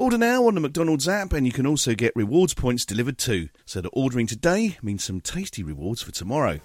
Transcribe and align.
Order 0.00 0.16
now 0.16 0.46
on 0.46 0.54
the 0.54 0.62
McDonald's 0.62 1.06
app, 1.06 1.34
and 1.34 1.44
you 1.44 1.52
can 1.52 1.66
also 1.66 1.94
get 1.94 2.16
rewards 2.16 2.54
points 2.54 2.86
delivered 2.86 3.18
too. 3.18 3.50
So 3.66 3.82
that 3.82 3.90
ordering 3.92 4.26
today 4.26 4.78
means 4.80 5.04
some 5.04 5.20
tasty 5.20 5.62
rewards 5.62 6.00
for 6.00 6.10
tomorrow. 6.10 6.60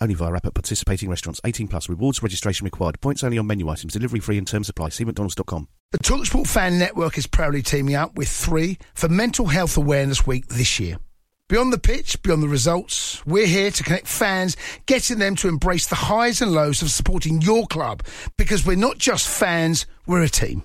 Only 0.00 0.14
via 0.14 0.34
app 0.34 0.46
at 0.46 0.54
participating 0.54 1.08
restaurants. 1.08 1.40
18 1.44 1.68
plus. 1.68 1.88
Rewards 1.88 2.20
registration 2.20 2.64
required. 2.64 3.00
Points 3.00 3.22
only 3.22 3.38
on 3.38 3.46
menu 3.46 3.68
items. 3.68 3.92
Delivery 3.92 4.18
free 4.18 4.38
and 4.38 4.46
terms 4.46 4.68
apply. 4.68 4.88
See 4.88 5.04
mcdonalds.com. 5.04 5.68
The 5.92 5.98
TalkSport 5.98 6.48
Fan 6.48 6.80
Network 6.80 7.16
is 7.16 7.28
proudly 7.28 7.62
teaming 7.62 7.94
up 7.94 8.16
with 8.16 8.28
three 8.28 8.76
for 8.94 9.08
Mental 9.08 9.46
Health 9.46 9.76
Awareness 9.76 10.26
Week 10.26 10.48
this 10.48 10.80
year. 10.80 10.98
Beyond 11.46 11.72
the 11.72 11.78
pitch, 11.78 12.20
beyond 12.24 12.42
the 12.42 12.48
results, 12.48 13.24
we're 13.24 13.46
here 13.46 13.70
to 13.70 13.84
connect 13.84 14.08
fans, 14.08 14.56
getting 14.86 15.20
them 15.20 15.36
to 15.36 15.48
embrace 15.48 15.86
the 15.86 15.94
highs 15.94 16.42
and 16.42 16.50
lows 16.50 16.82
of 16.82 16.90
supporting 16.90 17.40
your 17.40 17.68
club 17.68 18.02
because 18.36 18.66
we're 18.66 18.76
not 18.76 18.98
just 18.98 19.28
fans, 19.28 19.86
we're 20.08 20.24
a 20.24 20.28
team. 20.28 20.64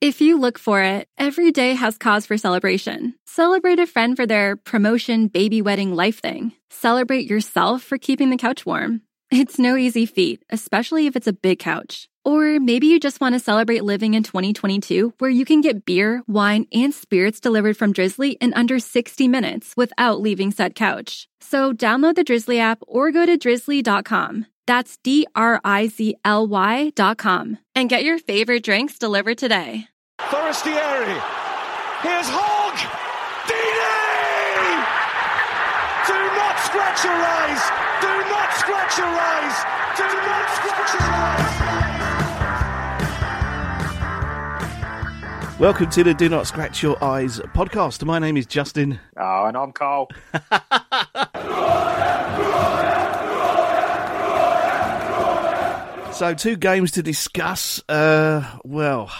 If 0.00 0.22
you 0.22 0.40
look 0.40 0.58
for 0.58 0.80
it, 0.80 1.08
every 1.18 1.52
day 1.52 1.74
has 1.74 1.98
cause 1.98 2.24
for 2.24 2.38
celebration. 2.38 3.16
Celebrate 3.26 3.78
a 3.78 3.86
friend 3.86 4.16
for 4.16 4.24
their 4.24 4.56
promotion, 4.56 5.28
baby 5.28 5.60
wedding, 5.60 5.94
life 5.94 6.22
thing. 6.22 6.52
Celebrate 6.70 7.28
yourself 7.28 7.82
for 7.82 7.98
keeping 7.98 8.30
the 8.30 8.38
couch 8.38 8.64
warm. 8.64 9.02
It's 9.30 9.58
no 9.58 9.76
easy 9.76 10.06
feat, 10.06 10.42
especially 10.48 11.06
if 11.06 11.16
it's 11.16 11.26
a 11.26 11.34
big 11.34 11.58
couch. 11.58 12.08
Or 12.24 12.58
maybe 12.58 12.86
you 12.86 12.98
just 12.98 13.20
want 13.20 13.34
to 13.34 13.38
celebrate 13.38 13.84
living 13.84 14.14
in 14.14 14.22
2022 14.22 15.12
where 15.18 15.30
you 15.30 15.44
can 15.44 15.60
get 15.60 15.84
beer, 15.84 16.22
wine, 16.26 16.66
and 16.72 16.94
spirits 16.94 17.38
delivered 17.38 17.76
from 17.76 17.92
Drizzly 17.92 18.30
in 18.32 18.54
under 18.54 18.78
60 18.78 19.28
minutes 19.28 19.74
without 19.76 20.20
leaving 20.22 20.50
said 20.50 20.74
couch. 20.74 21.28
So 21.42 21.74
download 21.74 22.14
the 22.14 22.24
Drizzly 22.24 22.58
app 22.58 22.82
or 22.86 23.12
go 23.12 23.26
to 23.26 23.36
drizzly.com. 23.36 24.46
That's 24.70 24.98
D 24.98 25.26
R 25.34 25.60
I 25.64 25.88
Z 25.88 26.14
L 26.24 26.46
Y 26.46 26.92
dot 26.94 27.18
com 27.18 27.58
and 27.74 27.88
get 27.88 28.04
your 28.04 28.20
favorite 28.20 28.62
drinks 28.62 28.98
delivered 29.00 29.36
today. 29.36 29.88
Forestieri. 30.30 31.18
Here's 32.06 32.28
Hogg. 32.30 32.78
Deeney! 33.50 34.86
Do 36.06 36.14
not 36.38 36.56
scratch 36.62 37.02
your 37.02 37.18
eyes. 37.18 37.58
Do 37.98 38.14
not 38.30 38.54
scratch 38.54 38.96
your 38.96 39.10
eyes. 39.10 39.58
Do 39.98 40.04
not 40.06 40.46
scratch 40.54 40.94
your 40.94 41.02
eyes. 45.42 45.58
Welcome 45.58 45.90
to 45.90 46.04
the 46.04 46.14
Do 46.14 46.28
Not 46.28 46.46
Scratch 46.46 46.80
Your 46.80 47.02
Eyes 47.02 47.40
podcast. 47.56 48.04
My 48.04 48.20
name 48.20 48.36
is 48.36 48.46
Justin. 48.46 49.00
Oh, 49.16 49.46
and 49.46 49.56
I'm 49.56 49.72
Carl. 49.72 50.06
So, 56.20 56.34
two 56.34 56.56
games 56.58 56.90
to 56.90 57.02
discuss. 57.02 57.82
Uh, 57.88 58.58
well, 58.62 59.10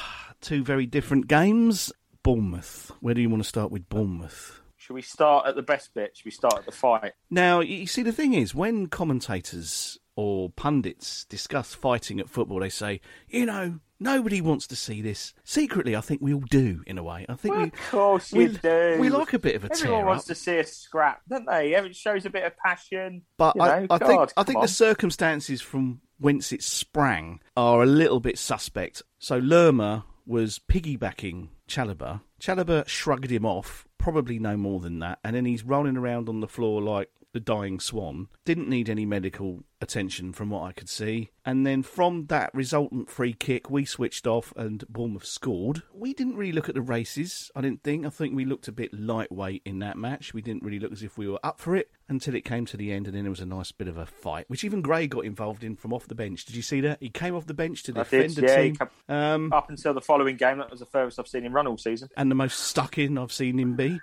two 0.42 0.62
very 0.62 0.84
different 0.84 1.28
games. 1.28 1.90
Bournemouth. 2.22 2.92
Where 3.00 3.14
do 3.14 3.22
you 3.22 3.30
want 3.30 3.42
to 3.42 3.48
start 3.48 3.70
with 3.72 3.88
Bournemouth? 3.88 4.60
Should 4.76 4.92
we 4.92 5.00
start 5.00 5.46
at 5.46 5.56
the 5.56 5.62
best 5.62 5.94
bit? 5.94 6.14
Should 6.14 6.26
we 6.26 6.30
start 6.30 6.58
at 6.58 6.66
the 6.66 6.72
fight? 6.72 7.12
Now, 7.30 7.60
you 7.60 7.86
see, 7.86 8.02
the 8.02 8.12
thing 8.12 8.34
is, 8.34 8.54
when 8.54 8.88
commentators 8.88 9.98
or 10.14 10.50
pundits 10.50 11.24
discuss 11.24 11.72
fighting 11.72 12.20
at 12.20 12.28
football, 12.28 12.60
they 12.60 12.68
say, 12.68 13.00
you 13.30 13.46
know, 13.46 13.80
nobody 13.98 14.42
wants 14.42 14.66
to 14.66 14.76
see 14.76 15.00
this. 15.00 15.32
Secretly, 15.42 15.96
I 15.96 16.02
think 16.02 16.20
we 16.20 16.34
all 16.34 16.44
do, 16.50 16.82
in 16.86 16.98
a 16.98 17.02
way. 17.02 17.24
I 17.30 17.34
think 17.34 17.54
Well, 17.54 17.62
we, 17.64 17.68
of 17.68 17.90
course 17.90 18.30
we, 18.30 18.48
do. 18.48 18.98
we 19.00 19.08
like 19.08 19.32
a 19.32 19.38
bit 19.38 19.56
of 19.56 19.64
a 19.64 19.72
Everyone 19.72 19.96
tear 20.00 20.06
wants 20.06 20.24
up. 20.24 20.28
to 20.28 20.34
see 20.34 20.58
a 20.58 20.66
scrap, 20.66 21.22
don't 21.30 21.46
they? 21.46 21.72
It 21.72 21.96
shows 21.96 22.26
a 22.26 22.30
bit 22.30 22.44
of 22.44 22.54
passion. 22.58 23.22
But 23.38 23.56
you 23.56 23.62
I, 23.62 23.80
know, 23.80 23.86
I 23.88 23.98
God, 23.98 24.06
think 24.06 24.32
I 24.36 24.42
think 24.42 24.56
on. 24.58 24.62
the 24.64 24.68
circumstances 24.68 25.62
from 25.62 26.02
whence 26.20 26.52
it 26.52 26.62
sprang 26.62 27.40
are 27.56 27.82
a 27.82 27.86
little 27.86 28.20
bit 28.20 28.38
suspect. 28.38 29.02
So 29.18 29.38
Lerma 29.38 30.04
was 30.26 30.60
piggybacking 30.60 31.48
Chalobah. 31.68 32.20
Chalobah 32.40 32.86
shrugged 32.86 33.30
him 33.30 33.44
off, 33.44 33.86
probably 33.98 34.38
no 34.38 34.56
more 34.56 34.80
than 34.80 34.98
that, 35.00 35.18
and 35.24 35.34
then 35.34 35.44
he's 35.44 35.64
rolling 35.64 35.96
around 35.96 36.28
on 36.28 36.40
the 36.40 36.48
floor 36.48 36.80
like 36.80 37.10
the 37.32 37.40
dying 37.40 37.80
swan. 37.80 38.28
Didn't 38.44 38.68
need 38.68 38.88
any 38.88 39.06
medical 39.06 39.64
attention 39.80 40.32
from 40.32 40.50
what 40.50 40.62
I 40.62 40.72
could 40.72 40.88
see. 40.88 41.30
And 41.44 41.66
then 41.66 41.82
from 41.82 42.26
that 42.26 42.54
resultant 42.54 43.08
free 43.08 43.32
kick, 43.32 43.70
we 43.70 43.84
switched 43.84 44.26
off 44.26 44.52
and 44.56 44.84
Bournemouth 44.88 45.24
scored. 45.24 45.82
We 45.94 46.12
didn't 46.12 46.36
really 46.36 46.52
look 46.52 46.68
at 46.68 46.74
the 46.74 46.82
races, 46.82 47.50
I 47.56 47.62
didn't 47.62 47.82
think. 47.82 48.04
I 48.04 48.10
think 48.10 48.34
we 48.34 48.44
looked 48.44 48.68
a 48.68 48.72
bit 48.72 48.92
lightweight 48.92 49.62
in 49.64 49.78
that 49.78 49.96
match. 49.96 50.34
We 50.34 50.42
didn't 50.42 50.62
really 50.62 50.78
look 50.78 50.92
as 50.92 51.02
if 51.02 51.16
we 51.16 51.28
were 51.28 51.40
up 51.42 51.60
for 51.60 51.76
it 51.76 51.90
until 52.08 52.34
it 52.34 52.44
came 52.44 52.66
to 52.66 52.76
the 52.76 52.92
end, 52.92 53.06
and 53.06 53.16
then 53.16 53.24
it 53.24 53.30
was 53.30 53.40
a 53.40 53.46
nice 53.46 53.70
bit 53.70 53.86
of 53.86 53.96
a 53.96 54.04
fight, 54.04 54.44
which 54.48 54.64
even 54.64 54.82
Gray 54.82 55.06
got 55.06 55.24
involved 55.24 55.62
in 55.62 55.76
from 55.76 55.92
off 55.92 56.08
the 56.08 56.14
bench. 56.16 56.44
Did 56.44 56.56
you 56.56 56.62
see 56.62 56.80
that? 56.80 56.98
He 57.00 57.08
came 57.08 57.36
off 57.36 57.46
the 57.46 57.54
bench 57.54 57.84
to 57.84 57.92
defend 57.92 58.34
the 58.34 58.42
yeah, 58.42 58.56
team. 58.56 58.76
Um, 59.08 59.52
Up 59.52 59.70
until 59.70 59.94
the 59.94 60.00
following 60.00 60.36
game, 60.36 60.58
that 60.58 60.70
was 60.70 60.80
the 60.80 60.86
furthest 60.86 61.20
I've 61.20 61.28
seen 61.28 61.44
him 61.44 61.52
run 61.52 61.68
all 61.68 61.78
season. 61.78 62.08
and 62.16 62.30
the 62.30 62.34
most 62.34 62.58
stuck 62.58 62.98
in 62.98 63.16
I've 63.16 63.32
seen 63.32 63.58
him 63.58 63.76
be. 63.76 64.00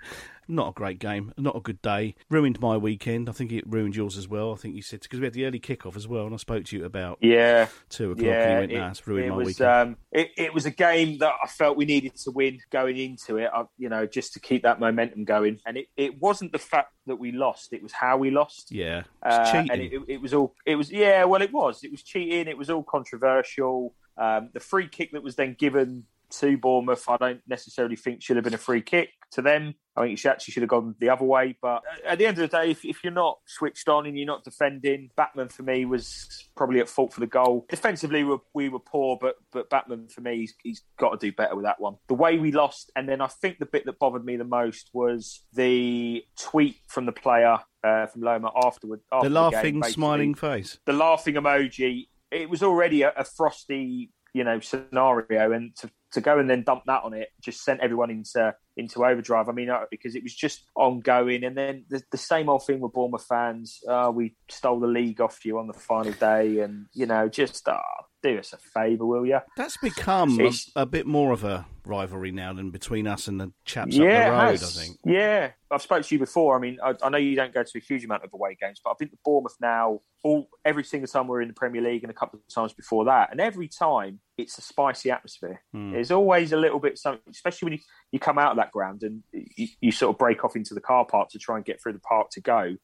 Not 0.50 0.68
a 0.68 0.72
great 0.72 0.98
game, 0.98 1.32
not 1.36 1.56
a 1.56 1.60
good 1.60 1.82
day. 1.82 2.14
Ruined 2.30 2.58
my 2.60 2.76
weekend. 2.78 3.28
I 3.28 3.32
think 3.32 3.52
it 3.52 3.64
ruined 3.66 3.94
yours 3.94 4.16
as 4.16 4.26
well. 4.26 4.52
I 4.52 4.56
think 4.56 4.74
you 4.74 4.82
said 4.82 5.00
because 5.02 5.20
we 5.20 5.26
had 5.26 5.34
the 5.34 5.44
early 5.44 5.60
kickoff 5.60 5.94
as 5.94 6.08
well, 6.08 6.24
and 6.24 6.32
I 6.32 6.38
spoke 6.38 6.64
to 6.66 6.76
you 6.78 6.84
about 6.86 7.18
Yeah, 7.20 7.68
two 7.90 8.12
o'clock, 8.12 8.26
yeah. 8.26 8.42
and 8.42 8.52
you 8.52 8.58
went, 8.60 8.72
it, 8.72 8.78
"Nah, 8.78 8.90
it's 8.90 9.06
ruined 9.06 9.26
it 9.26 9.30
my 9.30 9.36
was, 9.36 9.46
weekend." 9.46 9.68
Um, 9.70 9.96
it, 10.10 10.30
it 10.38 10.54
was 10.54 10.64
a 10.64 10.70
game 10.70 11.18
that 11.18 11.34
I 11.44 11.46
felt 11.48 11.76
we 11.76 11.84
needed 11.84 12.16
to 12.16 12.30
win 12.30 12.60
going 12.70 12.96
into 12.96 13.36
it. 13.36 13.50
I, 13.54 13.64
you 13.76 13.88
know, 13.90 14.06
just 14.06 14.32
to 14.34 14.40
keep 14.40 14.62
that 14.62 14.80
momentum 14.80 15.24
going. 15.24 15.60
And 15.66 15.76
it, 15.76 15.86
it 15.96 16.20
wasn't 16.20 16.52
the 16.52 16.58
fact 16.58 16.92
that 17.06 17.16
we 17.16 17.30
lost; 17.32 17.72
it 17.74 17.82
was 17.82 17.92
how 17.92 18.16
we 18.16 18.30
lost. 18.30 18.72
yeah, 18.72 19.02
Uh, 19.22 19.44
cheating. 19.52 19.70
and 19.70 19.82
it, 19.82 20.02
it 20.08 20.20
was 20.22 20.32
all 20.32 20.54
it 20.64 20.76
was 20.76 20.90
yeah 20.90 21.24
well 21.24 21.42
it 21.42 21.52
was 21.52 21.84
it 21.84 21.90
was 21.90 22.02
cheating 22.02 22.46
it 22.48 22.56
was 22.56 22.70
all 22.70 22.82
controversial 22.82 23.94
um, 24.16 24.50
the 24.52 24.60
free 24.60 24.88
kick 24.88 25.12
that 25.12 25.22
was 25.22 25.36
then 25.36 25.54
given 25.58 26.04
to 26.30 26.58
Bournemouth 26.58 27.08
I 27.08 27.16
don't 27.16 27.40
necessarily 27.46 27.96
think 27.96 28.22
should 28.22 28.36
have 28.36 28.44
been 28.44 28.54
a 28.54 28.58
free 28.58 28.82
kick 28.82 29.10
to 29.32 29.42
them 29.42 29.74
I 29.98 30.06
think 30.06 30.18
should- 30.18 30.30
actually 30.30 30.52
should 30.52 30.62
have 30.62 30.70
gone 30.70 30.94
the 31.00 31.10
other 31.10 31.24
way 31.24 31.56
but 31.60 31.82
at 32.06 32.18
the 32.18 32.26
end 32.26 32.38
of 32.38 32.50
the 32.50 32.56
day 32.56 32.70
if, 32.70 32.84
if 32.84 33.02
you're 33.02 33.12
not 33.12 33.38
switched 33.46 33.88
on 33.88 34.06
and 34.06 34.16
you're 34.16 34.26
not 34.26 34.44
defending 34.44 35.10
Bachmann 35.16 35.48
for 35.48 35.62
me 35.62 35.84
was 35.84 36.48
probably 36.56 36.80
at 36.80 36.88
fault 36.88 37.12
for 37.12 37.20
the 37.20 37.26
goal 37.26 37.66
defensively 37.68 38.24
we 38.24 38.30
were, 38.30 38.38
we 38.54 38.68
were 38.68 38.78
poor 38.78 39.18
but 39.20 39.36
but 39.52 39.68
Bachmann 39.70 40.08
for 40.08 40.20
me 40.20 40.38
he's, 40.38 40.54
he's 40.62 40.82
got 40.98 41.18
to 41.18 41.26
do 41.26 41.32
better 41.34 41.54
with 41.56 41.64
that 41.64 41.80
one 41.80 41.96
the 42.08 42.14
way 42.14 42.38
we 42.38 42.52
lost 42.52 42.90
and 42.96 43.08
then 43.08 43.20
I 43.20 43.26
think 43.26 43.58
the 43.58 43.66
bit 43.66 43.84
that 43.86 43.98
bothered 43.98 44.24
me 44.24 44.36
the 44.36 44.44
most 44.44 44.90
was 44.92 45.44
the 45.52 46.24
tweet 46.36 46.76
from 46.86 47.06
the 47.06 47.12
player 47.12 47.58
uh, 47.84 48.06
from 48.06 48.22
Lerma 48.22 48.50
afterward 48.64 49.00
after 49.12 49.28
the 49.28 49.34
game, 49.34 49.52
laughing, 49.52 49.80
basically. 49.80 49.92
smiling 49.92 50.34
face. 50.34 50.78
the 50.86 50.92
laughing 50.92 51.34
emoji. 51.34 52.08
It 52.30 52.50
was 52.50 52.62
already 52.62 53.02
a, 53.02 53.12
a 53.16 53.24
frosty, 53.24 54.10
you 54.38 54.44
know, 54.44 54.60
scenario, 54.60 55.50
and 55.50 55.74
to, 55.78 55.90
to 56.12 56.20
go 56.20 56.38
and 56.38 56.48
then 56.48 56.62
dump 56.62 56.84
that 56.86 57.02
on 57.02 57.12
it 57.12 57.28
just 57.42 57.64
sent 57.64 57.80
everyone 57.80 58.08
into 58.08 58.54
into 58.76 59.04
overdrive. 59.04 59.48
I 59.48 59.52
mean, 59.52 59.68
uh, 59.68 59.80
because 59.90 60.14
it 60.14 60.22
was 60.22 60.32
just 60.32 60.62
ongoing, 60.76 61.42
and 61.42 61.56
then 61.56 61.84
the, 61.90 62.00
the 62.12 62.16
same 62.16 62.48
old 62.48 62.64
thing 62.64 62.78
with 62.78 62.92
Bournemouth 62.92 63.26
fans. 63.28 63.80
Uh, 63.88 64.12
we 64.14 64.36
stole 64.48 64.78
the 64.78 64.86
league 64.86 65.20
off 65.20 65.44
you 65.44 65.58
on 65.58 65.66
the 65.66 65.72
final 65.72 66.12
day, 66.12 66.60
and 66.60 66.86
you 66.94 67.06
know, 67.06 67.28
just 67.28 67.66
uh, 67.66 67.80
do 68.22 68.38
us 68.38 68.52
a 68.52 68.58
favour, 68.58 69.04
will 69.04 69.26
you? 69.26 69.40
That's 69.56 69.76
become 69.78 70.40
a, 70.40 70.52
a 70.76 70.86
bit 70.86 71.04
more 71.04 71.32
of 71.32 71.42
a 71.42 71.66
rivalry 71.88 72.30
now 72.30 72.52
than 72.52 72.70
between 72.70 73.06
us 73.06 73.28
and 73.28 73.40
the 73.40 73.52
chaps 73.64 73.96
yeah, 73.96 74.30
up 74.30 74.32
the 74.32 74.46
road. 74.46 74.62
I 74.62 74.84
think. 74.84 74.98
Yeah, 75.04 75.50
I've 75.70 75.82
spoke 75.82 76.04
to 76.04 76.14
you 76.14 76.18
before. 76.18 76.56
I 76.56 76.60
mean, 76.60 76.78
I, 76.82 76.94
I 77.02 77.08
know 77.08 77.18
you 77.18 77.34
don't 77.34 77.52
go 77.52 77.62
to 77.62 77.78
a 77.78 77.80
huge 77.80 78.04
amount 78.04 78.24
of 78.24 78.30
away 78.32 78.56
games, 78.60 78.80
but 78.82 78.90
I've 78.90 78.98
been 78.98 79.10
to 79.10 79.18
Bournemouth 79.24 79.56
now 79.60 80.00
all 80.24 80.48
every 80.64 80.84
single 80.84 81.06
time 81.06 81.28
we're 81.28 81.42
in 81.42 81.48
the 81.48 81.54
Premier 81.54 81.80
League 81.80 82.02
and 82.02 82.10
a 82.10 82.14
couple 82.14 82.38
of 82.38 82.54
times 82.54 82.72
before 82.72 83.04
that, 83.06 83.30
and 83.30 83.40
every 83.40 83.68
time 83.68 84.20
it's 84.36 84.56
a 84.56 84.62
spicy 84.62 85.10
atmosphere. 85.10 85.60
There's 85.92 86.12
always 86.12 86.52
a 86.52 86.56
little 86.56 86.78
bit 86.78 86.96
something, 86.96 87.20
especially 87.28 87.66
when 87.66 87.72
you, 87.74 87.78
you 88.12 88.18
come 88.20 88.38
out 88.38 88.52
of 88.52 88.56
that 88.58 88.70
ground 88.70 89.02
and 89.02 89.22
you, 89.32 89.66
you 89.80 89.90
sort 89.90 90.14
of 90.14 90.18
break 90.18 90.44
off 90.44 90.54
into 90.54 90.74
the 90.74 90.80
car 90.80 91.04
park 91.04 91.28
to 91.30 91.38
try 91.38 91.56
and 91.56 91.64
get 91.64 91.82
through 91.82 91.94
the 91.94 91.98
park 92.00 92.30
to 92.30 92.40
go. 92.40 92.76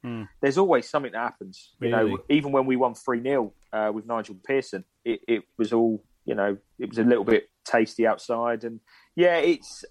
There's 0.42 0.58
always 0.58 0.88
something 0.88 1.12
that 1.12 1.18
happens. 1.18 1.74
You 1.80 1.90
know, 1.90 2.18
even 2.28 2.50
when 2.50 2.66
we 2.66 2.74
won 2.74 2.94
3 2.94 3.22
0 3.22 3.52
uh, 3.72 3.92
with 3.94 4.04
Nigel 4.04 4.36
Pearson, 4.44 4.84
it, 5.04 5.20
it 5.28 5.42
was 5.56 5.72
all, 5.72 6.02
you 6.24 6.34
know, 6.34 6.56
it 6.78 6.88
was 6.88 6.98
a 6.98 7.04
little 7.04 7.24
bit 7.24 7.48
tasty 7.64 8.06
outside. 8.06 8.64
And 8.64 8.80
yeah, 9.16 9.36
it's. 9.36 9.84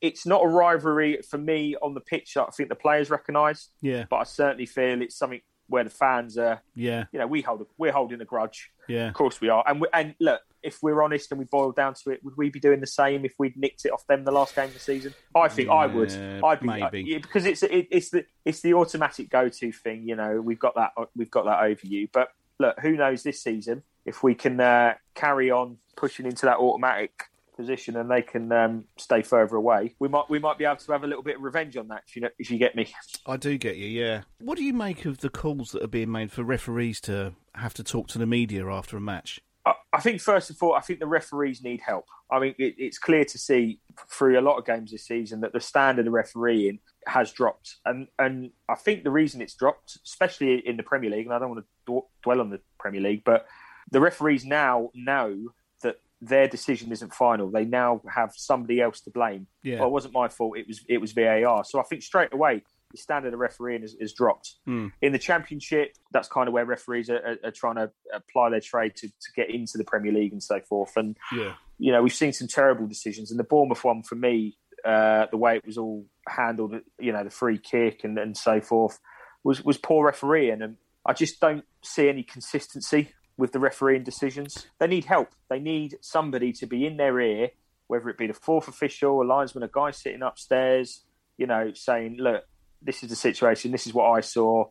It's 0.00 0.24
not 0.24 0.42
a 0.42 0.46
rivalry 0.46 1.18
for 1.28 1.36
me 1.36 1.74
on 1.82 1.94
the 1.94 2.00
pitch. 2.00 2.36
I 2.36 2.46
think 2.56 2.68
the 2.68 2.74
players 2.76 3.10
recognise, 3.10 3.68
Yeah, 3.82 4.04
but 4.08 4.16
I 4.16 4.22
certainly 4.24 4.66
feel 4.66 5.02
it's 5.02 5.16
something 5.16 5.40
where 5.66 5.82
the 5.84 5.90
fans 5.90 6.38
are. 6.38 6.62
yeah, 6.76 7.04
You 7.12 7.18
know, 7.18 7.26
we 7.26 7.42
hold 7.42 7.66
we're 7.76 7.92
holding 7.92 8.20
a 8.20 8.24
grudge. 8.24 8.70
yeah. 8.88 9.08
Of 9.08 9.14
course 9.14 9.40
we 9.40 9.48
are. 9.48 9.64
And 9.66 9.80
we, 9.80 9.88
and 9.92 10.14
look, 10.20 10.40
if 10.62 10.78
we're 10.80 11.02
honest 11.02 11.32
and 11.32 11.38
we 11.40 11.44
boil 11.46 11.72
down 11.72 11.94
to 12.04 12.10
it, 12.10 12.24
would 12.24 12.36
we 12.36 12.50
be 12.50 12.60
doing 12.60 12.80
the 12.80 12.86
same 12.86 13.24
if 13.24 13.34
we'd 13.38 13.56
nicked 13.56 13.84
it 13.84 13.90
off 13.92 14.06
them 14.06 14.24
the 14.24 14.30
last 14.32 14.54
game 14.54 14.66
of 14.66 14.74
the 14.74 14.78
season? 14.80 15.12
I 15.34 15.48
think 15.48 15.68
I 15.68 15.86
would. 15.86 16.12
I'd 16.44 16.60
be 16.60 16.66
maybe. 16.66 16.84
Uh, 16.84 16.90
yeah, 17.06 17.18
because 17.18 17.44
it's 17.44 17.62
it, 17.64 17.88
it's 17.90 18.10
the 18.10 18.24
it's 18.44 18.60
the 18.60 18.74
automatic 18.74 19.28
go 19.28 19.48
to 19.48 19.72
thing. 19.72 20.08
You 20.08 20.14
know, 20.16 20.40
we've 20.40 20.60
got 20.60 20.76
that 20.76 20.92
we've 21.16 21.30
got 21.30 21.46
that 21.46 21.62
over 21.64 21.80
you. 21.82 22.08
But 22.12 22.28
look, 22.60 22.78
who 22.80 22.92
knows 22.96 23.22
this 23.24 23.42
season 23.42 23.82
if 24.04 24.22
we 24.22 24.34
can 24.34 24.60
uh, 24.60 24.94
carry 25.14 25.50
on 25.50 25.78
pushing 25.96 26.26
into 26.26 26.46
that 26.46 26.58
automatic 26.58 27.12
position 27.56 27.96
and 27.96 28.10
they 28.10 28.22
can 28.22 28.50
um, 28.50 28.84
stay 28.98 29.22
further 29.22 29.56
away. 29.56 29.94
We 30.00 30.08
might 30.08 30.28
we 30.28 30.38
might 30.38 30.58
be 30.58 30.64
able 30.64 30.76
to 30.76 30.92
have 30.92 31.04
a 31.04 31.06
little 31.06 31.22
bit 31.22 31.36
of 31.36 31.42
revenge 31.42 31.76
on 31.76 31.88
that 31.88 32.02
if 32.06 32.16
you 32.16 32.22
know, 32.22 32.28
if 32.38 32.50
you 32.50 32.58
get 32.58 32.74
me. 32.74 32.92
I 33.26 33.36
do 33.36 33.56
get 33.58 33.76
you, 33.76 33.86
yeah. 33.86 34.22
What 34.40 34.58
do 34.58 34.64
you 34.64 34.72
make 34.72 35.04
of 35.04 35.18
the 35.18 35.28
calls 35.30 35.70
that 35.72 35.82
are 35.82 35.88
being 35.88 36.10
made 36.10 36.32
for 36.32 36.42
referees 36.42 37.00
to 37.02 37.34
have 37.54 37.74
to 37.74 37.84
talk 37.84 38.08
to 38.08 38.18
the 38.18 38.26
media 38.26 38.66
after 38.68 38.96
a 38.96 39.00
match? 39.00 39.40
I- 39.64 39.74
I 39.92 40.00
think 40.00 40.20
first 40.20 40.50
of 40.50 40.60
all, 40.60 40.74
I 40.74 40.80
think 40.80 40.98
the 40.98 41.06
referees 41.06 41.62
need 41.62 41.80
help. 41.80 42.06
I 42.28 42.40
mean, 42.40 42.54
it, 42.58 42.74
it's 42.78 42.98
clear 42.98 43.24
to 43.26 43.38
see 43.38 43.78
through 44.10 44.36
a 44.36 44.42
lot 44.42 44.58
of 44.58 44.66
games 44.66 44.90
this 44.90 45.06
season 45.06 45.42
that 45.42 45.52
the 45.52 45.60
standard 45.60 46.08
of 46.08 46.12
refereeing 46.12 46.80
has 47.06 47.30
dropped, 47.30 47.76
and 47.86 48.08
and 48.18 48.50
I 48.68 48.74
think 48.74 49.04
the 49.04 49.12
reason 49.12 49.40
it's 49.40 49.54
dropped, 49.54 49.98
especially 50.04 50.66
in 50.66 50.76
the 50.76 50.82
Premier 50.82 51.10
League, 51.10 51.26
and 51.26 51.34
I 51.34 51.38
don't 51.38 51.50
want 51.50 51.64
to 51.86 52.02
dwell 52.24 52.40
on 52.40 52.50
the 52.50 52.60
Premier 52.80 53.00
League, 53.00 53.22
but 53.24 53.46
the 53.90 54.00
referees 54.00 54.44
now 54.44 54.90
know 54.94 55.52
that 55.82 55.96
their 56.20 56.48
decision 56.48 56.92
isn't 56.92 57.14
final. 57.14 57.50
They 57.50 57.64
now 57.64 58.00
have 58.12 58.32
somebody 58.34 58.80
else 58.80 59.00
to 59.02 59.10
blame. 59.10 59.46
Yeah. 59.62 59.80
Well, 59.80 59.88
it 59.88 59.92
wasn't 59.92 60.14
my 60.14 60.28
fault. 60.28 60.58
It 60.58 60.66
was 60.66 60.84
it 60.88 60.98
was 60.98 61.12
VAR. 61.12 61.64
So 61.64 61.80
I 61.80 61.82
think 61.84 62.02
straight 62.02 62.32
away 62.32 62.62
the 62.94 62.98
standard 62.98 63.34
of 63.34 63.40
refereeing 63.40 63.82
is, 63.82 63.96
is 63.98 64.12
dropped. 64.12 64.54
Hmm. 64.66 64.88
In 65.02 65.12
the 65.12 65.18
Championship, 65.18 65.96
that's 66.12 66.28
kind 66.28 66.46
of 66.46 66.54
where 66.54 66.64
referees 66.64 67.10
are, 67.10 67.16
are, 67.16 67.48
are 67.48 67.50
trying 67.50 67.74
to 67.74 67.90
apply 68.12 68.50
their 68.50 68.60
trade 68.60 68.94
to, 68.96 69.08
to 69.08 69.32
get 69.34 69.50
into 69.50 69.78
the 69.78 69.84
Premier 69.84 70.12
League 70.12 70.32
and 70.32 70.42
so 70.42 70.60
forth. 70.60 70.92
And 70.96 71.16
Yeah, 71.32 71.54
you 71.78 71.92
know, 71.92 72.02
we've 72.02 72.14
seen 72.14 72.32
some 72.32 72.48
terrible 72.48 72.86
decisions. 72.86 73.30
And 73.30 73.40
the 73.40 73.44
Bournemouth 73.44 73.84
one 73.84 74.02
for 74.02 74.14
me, 74.14 74.56
uh, 74.84 75.26
the 75.30 75.36
way 75.36 75.56
it 75.56 75.66
was 75.66 75.76
all 75.76 76.06
handled, 76.28 76.74
you 77.00 77.12
know, 77.12 77.24
the 77.24 77.30
free 77.30 77.58
kick 77.58 78.04
and, 78.04 78.18
and 78.18 78.36
so 78.36 78.60
forth, 78.60 78.98
was 79.42 79.62
was 79.64 79.76
poor 79.76 80.06
refereeing. 80.06 80.62
And 80.62 80.76
I 81.04 81.12
just 81.12 81.40
don't 81.40 81.64
see 81.82 82.08
any 82.08 82.22
consistency 82.22 83.12
with 83.36 83.52
the 83.52 83.58
refereeing 83.58 84.04
decisions. 84.04 84.66
They 84.78 84.86
need 84.86 85.04
help. 85.04 85.30
They 85.50 85.58
need 85.58 85.96
somebody 86.00 86.52
to 86.54 86.66
be 86.66 86.86
in 86.86 86.96
their 86.96 87.18
ear, 87.20 87.50
whether 87.86 88.08
it 88.08 88.18
be 88.18 88.26
the 88.26 88.34
fourth 88.34 88.68
official, 88.68 89.22
a 89.22 89.24
linesman, 89.24 89.64
a 89.64 89.68
guy 89.68 89.90
sitting 89.90 90.22
upstairs, 90.22 91.04
you 91.36 91.46
know, 91.46 91.72
saying, 91.74 92.16
"Look, 92.18 92.44
this 92.80 93.02
is 93.02 93.10
the 93.10 93.16
situation. 93.16 93.72
This 93.72 93.86
is 93.86 93.94
what 93.94 94.10
I 94.10 94.20
saw," 94.20 94.66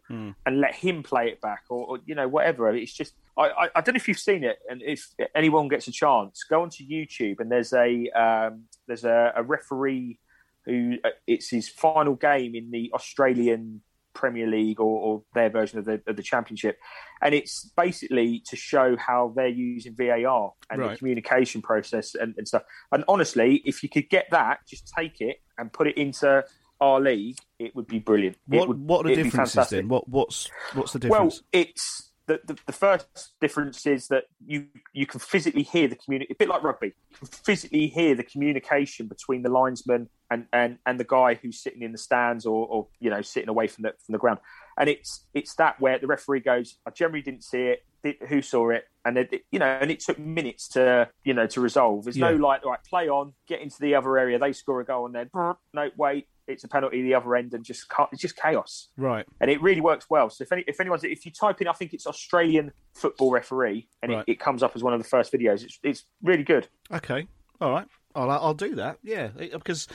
and 0.45 0.59
let 0.59 0.75
him 0.75 1.03
play 1.03 1.27
it 1.29 1.41
back, 1.41 1.63
or, 1.69 1.85
or 1.85 1.99
you 2.05 2.15
know, 2.15 2.27
whatever. 2.27 2.73
It's 2.73 2.93
just 2.93 3.13
I, 3.37 3.49
I, 3.49 3.69
I 3.75 3.81
don't 3.81 3.95
know 3.95 3.97
if 3.97 4.07
you've 4.07 4.19
seen 4.19 4.43
it, 4.43 4.59
and 4.69 4.81
if 4.81 5.09
anyone 5.35 5.67
gets 5.67 5.87
a 5.87 5.91
chance, 5.91 6.43
go 6.43 6.61
onto 6.61 6.83
YouTube 6.85 7.39
and 7.39 7.51
there's 7.51 7.73
a 7.73 8.09
um, 8.11 8.63
there's 8.87 9.03
a, 9.03 9.33
a 9.35 9.43
referee 9.43 10.19
who 10.65 10.95
uh, 11.03 11.09
it's 11.27 11.49
his 11.49 11.67
final 11.67 12.15
game 12.15 12.55
in 12.55 12.71
the 12.71 12.91
Australian 12.93 13.81
Premier 14.13 14.47
League 14.47 14.79
or, 14.79 14.99
or 14.99 15.23
their 15.33 15.49
version 15.49 15.79
of 15.79 15.85
the, 15.85 16.01
of 16.07 16.15
the 16.15 16.23
Championship, 16.23 16.77
and 17.21 17.33
it's 17.35 17.69
basically 17.75 18.41
to 18.47 18.55
show 18.55 18.95
how 18.97 19.33
they're 19.35 19.47
using 19.47 19.95
VAR 19.95 20.53
and 20.69 20.81
Right. 20.81 20.91
the 20.91 20.97
communication 20.97 21.61
process 21.61 22.15
and, 22.15 22.33
and 22.37 22.47
stuff. 22.47 22.63
And 22.91 23.03
honestly, 23.07 23.61
if 23.65 23.83
you 23.83 23.89
could 23.89 24.09
get 24.09 24.27
that, 24.31 24.59
just 24.67 24.91
take 24.97 25.19
it 25.21 25.37
and 25.57 25.71
put 25.71 25.87
it 25.87 25.97
into 25.97 26.43
our 26.81 26.99
league, 26.99 27.37
it 27.59 27.75
would 27.75 27.87
be 27.87 27.99
brilliant. 27.99 28.37
What 28.47 28.67
would- 28.67 28.79
what 28.79 29.05
are 29.05 29.09
the 29.15 29.23
differences 29.23 29.69
then? 29.69 29.87
What 29.87 30.07
what's 30.07 30.49
what's 30.73 30.93
the 30.93 30.99
difference? 30.99 31.41
Well, 31.53 31.61
it's 31.63 32.12
the, 32.45 32.53
the 32.53 32.59
the 32.65 32.73
first 32.73 33.33
difference 33.41 33.85
is 33.85 34.07
that 34.07 34.25
you 34.45 34.67
you 34.93 35.05
can 35.05 35.19
physically 35.19 35.63
hear 35.63 35.87
the 35.87 35.95
community, 35.95 36.31
a 36.33 36.35
bit 36.35 36.49
like 36.49 36.63
rugby. 36.63 36.93
You 37.11 37.17
can 37.17 37.27
physically 37.27 37.87
hear 37.87 38.15
the 38.15 38.23
communication 38.23 39.07
between 39.07 39.43
the 39.43 39.49
linesman 39.49 40.09
and, 40.31 40.47
and, 40.51 40.77
and 40.85 40.99
the 40.99 41.03
guy 41.03 41.35
who's 41.35 41.61
sitting 41.61 41.83
in 41.83 41.91
the 41.91 41.97
stands 41.97 42.45
or, 42.45 42.65
or 42.67 42.87
you 42.99 43.09
know 43.09 43.21
sitting 43.21 43.49
away 43.49 43.67
from 43.67 43.83
the 43.83 43.93
from 44.05 44.13
the 44.13 44.17
ground. 44.19 44.39
And 44.77 44.89
it's 44.89 45.25
it's 45.33 45.53
that 45.55 45.79
where 45.79 45.99
the 45.99 46.07
referee 46.07 46.39
goes, 46.41 46.77
I 46.85 46.89
generally 46.91 47.21
didn't 47.21 47.43
see 47.43 47.63
it. 47.67 47.85
Did, 48.03 48.15
who 48.27 48.41
saw 48.41 48.69
it? 48.71 48.85
And 49.05 49.17
it, 49.17 49.45
you 49.51 49.59
know, 49.59 49.65
and 49.65 49.91
it 49.91 49.99
took 49.99 50.17
minutes 50.19 50.67
to 50.69 51.09
you 51.23 51.33
know 51.33 51.47
to 51.47 51.61
resolve. 51.61 52.05
There's 52.05 52.17
no 52.17 52.31
Yeah. 52.31 52.41
like, 52.41 52.65
all 52.65 52.71
right, 52.71 52.83
play 52.83 53.07
on, 53.09 53.33
get 53.47 53.61
into 53.61 53.77
the 53.79 53.95
other 53.95 54.17
area. 54.17 54.39
They 54.39 54.53
score 54.53 54.81
a 54.81 54.85
goal, 54.85 55.05
and 55.05 55.15
then 55.15 55.29
no, 55.73 55.89
wait, 55.97 56.27
it's 56.47 56.63
a 56.63 56.67
penalty 56.67 57.01
the 57.01 57.13
other 57.15 57.35
end, 57.35 57.53
and 57.53 57.63
just 57.63 57.85
it's 58.11 58.21
just 58.21 58.35
chaos 58.35 58.89
Right. 58.97 59.25
and 59.39 59.49
it 59.49 59.61
really 59.61 59.81
works 59.81 60.09
well. 60.09 60.29
So 60.29 60.43
if 60.43 60.51
any, 60.51 60.63
if 60.67 60.79
anyone's 60.79 61.03
if 61.03 61.25
you 61.25 61.31
type 61.31 61.61
in, 61.61 61.67
I 61.67 61.73
think 61.73 61.93
it's 61.93 62.05
Australian 62.07 62.71
football 62.93 63.31
referee, 63.31 63.87
and 64.01 64.11
Right. 64.11 64.23
it, 64.27 64.33
it 64.33 64.39
comes 64.39 64.63
up 64.63 64.75
as 64.75 64.83
one 64.83 64.93
of 64.93 64.99
the 65.01 65.07
first 65.07 65.31
videos. 65.33 65.63
It's 65.63 65.79
it's 65.83 66.05
really 66.21 66.43
good. 66.43 66.67
Okay. 66.91 67.27
All 67.61 67.71
right. 67.71 67.87
I'll 68.15 68.29
I'll 68.29 68.53
do 68.53 68.75
that. 68.75 68.99
Yeah, 69.03 69.27
because 69.37 69.87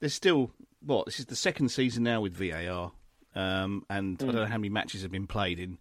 there's 0.00 0.14
still 0.14 0.50
what 0.80 1.06
this 1.06 1.18
is 1.18 1.26
the 1.26 1.36
second 1.36 1.68
season 1.70 2.04
now 2.04 2.20
with 2.20 2.32
VAR, 2.34 2.92
um, 3.34 3.84
and 3.90 4.16
I 4.22 4.24
don't 4.26 4.34
know 4.34 4.46
how 4.46 4.56
many 4.58 4.68
matches 4.70 5.02
have 5.02 5.10
been 5.10 5.26
played 5.26 5.58
in. 5.58 5.78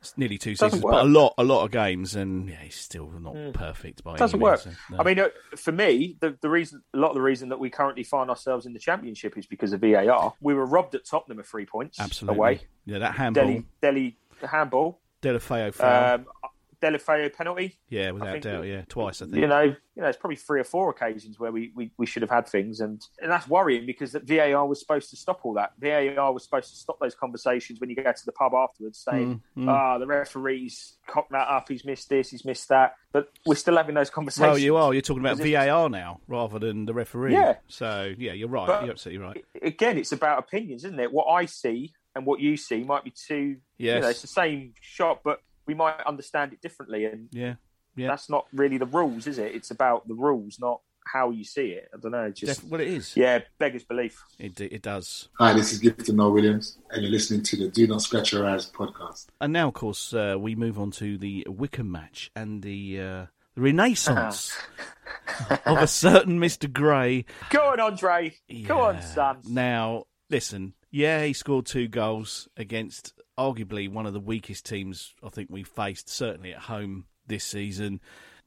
It's 0.00 0.16
nearly 0.16 0.38
two 0.38 0.56
seasons, 0.56 0.82
work. 0.82 0.92
but 0.92 1.04
a 1.04 1.08
lot, 1.08 1.34
a 1.36 1.44
lot 1.44 1.64
of 1.64 1.70
games, 1.70 2.16
and 2.16 2.48
yeah, 2.48 2.56
he's 2.62 2.76
still 2.76 3.10
not 3.10 3.52
perfect 3.52 4.02
by 4.02 4.16
Doesn't 4.16 4.38
any 4.38 4.42
work. 4.42 4.64
means, 4.64 4.78
so, 4.88 4.94
no. 4.94 5.00
I 5.00 5.04
mean, 5.04 5.18
uh, 5.18 5.28
for 5.56 5.72
me, 5.72 6.16
the, 6.20 6.38
the 6.40 6.48
reason 6.48 6.82
a 6.94 6.96
lot 6.96 7.08
of 7.08 7.14
the 7.16 7.20
reason 7.20 7.50
that 7.50 7.60
we 7.60 7.68
currently 7.68 8.02
find 8.02 8.30
ourselves 8.30 8.64
in 8.64 8.72
the 8.72 8.78
championship 8.78 9.36
is 9.36 9.44
because 9.44 9.74
of 9.74 9.82
VAR. 9.82 10.32
We 10.40 10.54
were 10.54 10.64
robbed 10.64 10.94
at 10.94 11.04
Tottenham 11.04 11.38
of 11.38 11.46
three 11.46 11.66
points 11.66 12.00
absolutely, 12.00 12.38
away. 12.38 12.60
yeah, 12.86 12.98
that 13.00 13.14
handball, 13.14 13.44
Dele, 13.44 13.66
Dele 13.82 14.16
handball, 14.50 15.00
Deulofeu 15.20 15.74
foul, 15.74 16.14
um, 16.14 16.26
Deulofeu 16.82 17.32
penalty. 17.32 17.78
yeah, 17.88 18.10
without 18.10 18.32
think 18.32 18.44
doubt, 18.44 18.66
yeah, 18.66 18.82
twice 18.88 19.20
I 19.22 19.26
think. 19.26 19.36
You 19.36 19.46
know, 19.46 19.62
you 19.62 19.76
know, 20.02 20.08
it's 20.08 20.16
probably 20.18 20.36
three 20.36 20.60
or 20.60 20.64
four 20.64 20.88
occasions 20.90 21.38
where 21.38 21.52
we, 21.52 21.72
we, 21.74 21.90
we 21.98 22.06
should 22.06 22.22
have 22.22 22.30
had 22.30 22.48
things, 22.48 22.80
and, 22.80 23.00
and 23.20 23.30
that's 23.30 23.46
worrying 23.48 23.84
because 23.86 24.12
that 24.12 24.26
VAR 24.26 24.66
was 24.66 24.80
supposed 24.80 25.10
to 25.10 25.16
stop 25.16 25.40
all 25.44 25.54
that. 25.54 25.72
VAR 25.78 26.32
was 26.32 26.44
supposed 26.44 26.70
to 26.70 26.76
stop 26.76 26.98
those 27.00 27.14
conversations 27.14 27.80
when 27.80 27.90
you 27.90 27.96
go 27.96 28.04
to 28.10 28.26
the 28.26 28.32
pub 28.32 28.52
afterwards, 28.54 28.98
saying, 28.98 29.42
Mm, 29.56 29.68
"Ah, 29.68 29.98
the 29.98 30.06
referee's 30.06 30.96
cocked 31.06 31.32
that 31.32 31.48
up. 31.48 31.68
He's 31.68 31.84
missed 31.84 32.08
this. 32.08 32.30
He's 32.30 32.44
missed 32.44 32.68
that." 32.70 32.94
But 33.12 33.28
we're 33.44 33.56
still 33.56 33.76
having 33.76 33.94
those 33.94 34.10
conversations. 34.10 34.48
Well, 34.48 34.58
you 34.58 34.76
are. 34.76 34.92
You're 34.94 35.02
talking 35.02 35.24
about 35.24 35.38
VAR 35.38 35.88
now 35.88 36.20
rather 36.28 36.58
than 36.58 36.86
the 36.86 36.94
referee. 36.94 37.32
Yeah. 37.34 37.56
So 37.68 38.14
yeah, 38.16 38.32
you're 38.32 38.48
right. 38.48 38.66
But- 38.68 38.82
you're 38.84 38.92
absolutely 38.92 39.24
right. 39.24 39.44
Again, 39.62 39.98
it's 39.98 40.12
about 40.12 40.38
opinions, 40.38 40.84
isn't 40.84 40.98
it? 41.00 41.12
What 41.12 41.24
I 41.26 41.44
see 41.46 41.92
and 42.14 42.24
what 42.26 42.40
you 42.40 42.56
see 42.56 42.82
might 42.84 43.04
be 43.04 43.10
two. 43.12 43.36
You 43.36 43.56
Yes. 43.78 44.02
know, 44.02 44.08
it's 44.08 44.22
the 44.22 44.28
same 44.28 44.74
shot, 44.80 45.20
but 45.24 45.40
we 45.70 45.74
might 45.74 46.00
understand 46.04 46.52
it 46.52 46.60
differently, 46.60 47.04
and 47.04 47.28
Yeah. 47.30 47.54
Yeah. 47.94 48.08
that's 48.08 48.28
not 48.28 48.46
really 48.52 48.76
the 48.78 48.86
rules, 48.86 49.26
is 49.28 49.38
it? 49.38 49.54
It's 49.54 49.70
about 49.70 50.08
the 50.08 50.14
rules, 50.14 50.58
not 50.58 50.80
how 51.12 51.30
you 51.30 51.44
see 51.44 51.68
it. 51.78 51.88
I 51.94 51.96
don't 52.00 52.10
know. 52.12 52.30
Just 52.30 52.62
Def- 52.62 52.70
well, 52.70 52.80
it 52.80 52.88
is. 52.88 53.16
yeah, 53.16 53.38
beggars 53.58 53.84
belief. 53.84 54.22
It 54.38 54.60
it 54.60 54.82
does. 54.82 55.28
Hi, 55.38 55.52
this 55.52 55.72
is 55.72 55.80
Gifton 55.80 56.14
Noel 56.16 56.32
Williams, 56.32 56.78
and 56.90 57.02
you're 57.02 57.10
listening 57.12 57.42
to 57.44 57.56
the 57.56 57.68
Do 57.68 57.86
Not 57.86 58.02
Scratch 58.02 58.32
Your 58.32 58.46
Eyes 58.48 58.68
podcast. 58.70 59.26
And 59.40 59.52
now, 59.52 59.68
of 59.68 59.74
course, 59.74 60.12
uh, 60.12 60.36
we 60.38 60.54
move 60.56 60.76
on 60.78 60.90
to 60.92 61.16
the 61.18 61.46
Wycombe 61.48 61.90
match 61.92 62.30
and 62.34 62.62
the 62.62 63.00
uh, 63.00 63.26
the 63.54 63.60
renaissance 63.62 64.56
of 65.66 65.78
a 65.78 65.86
certain 65.86 66.38
Mr. 66.40 66.72
Gray. 66.72 67.24
Go 67.50 67.60
on, 67.60 67.78
Andre. 67.80 68.34
Go 68.66 68.80
on, 68.80 68.96
Yeah. 68.96 69.00
son. 69.00 69.36
Now, 69.48 70.04
listen, 70.28 70.74
yeah, 70.90 71.24
he 71.24 71.32
scored 71.32 71.66
two 71.66 71.88
goals 71.88 72.48
against 72.56 73.14
arguably 73.40 73.90
one 73.90 74.04
of 74.04 74.12
the 74.12 74.20
weakest 74.20 74.66
teams 74.66 75.14
I 75.24 75.30
think 75.30 75.48
we 75.50 75.62
faced, 75.62 76.08
certainly 76.10 76.52
at 76.52 76.60
home 76.60 77.06
this 77.26 77.44
season. 77.44 78.00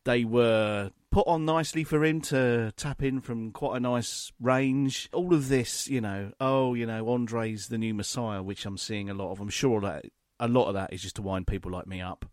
They 0.05 0.23
were 0.23 0.91
put 1.11 1.27
on 1.27 1.45
nicely 1.45 1.83
for 1.83 2.03
him 2.03 2.21
to 2.21 2.73
tap 2.75 3.01
in 3.01 3.21
from 3.21 3.51
quite 3.51 3.77
a 3.77 3.79
nice 3.79 4.31
range. 4.39 5.09
All 5.13 5.33
of 5.33 5.47
this, 5.47 5.87
you 5.87 6.01
know, 6.01 6.31
oh, 6.39 6.73
you 6.73 6.85
know, 6.85 7.07
Andre's 7.09 7.69
the 7.69 7.77
new 7.77 7.93
Messiah, 7.93 8.43
which 8.43 8.65
I'm 8.65 8.77
seeing 8.77 9.09
a 9.09 9.13
lot 9.13 9.31
of. 9.31 9.39
I'm 9.39 9.49
sure 9.49 9.81
that 9.81 10.05
a 10.39 10.47
lot 10.47 10.67
of 10.67 10.73
that 10.75 10.93
is 10.93 11.01
just 11.01 11.15
to 11.15 11.21
wind 11.21 11.47
people 11.47 11.71
like 11.71 11.87
me 11.87 12.01
up. 12.01 12.25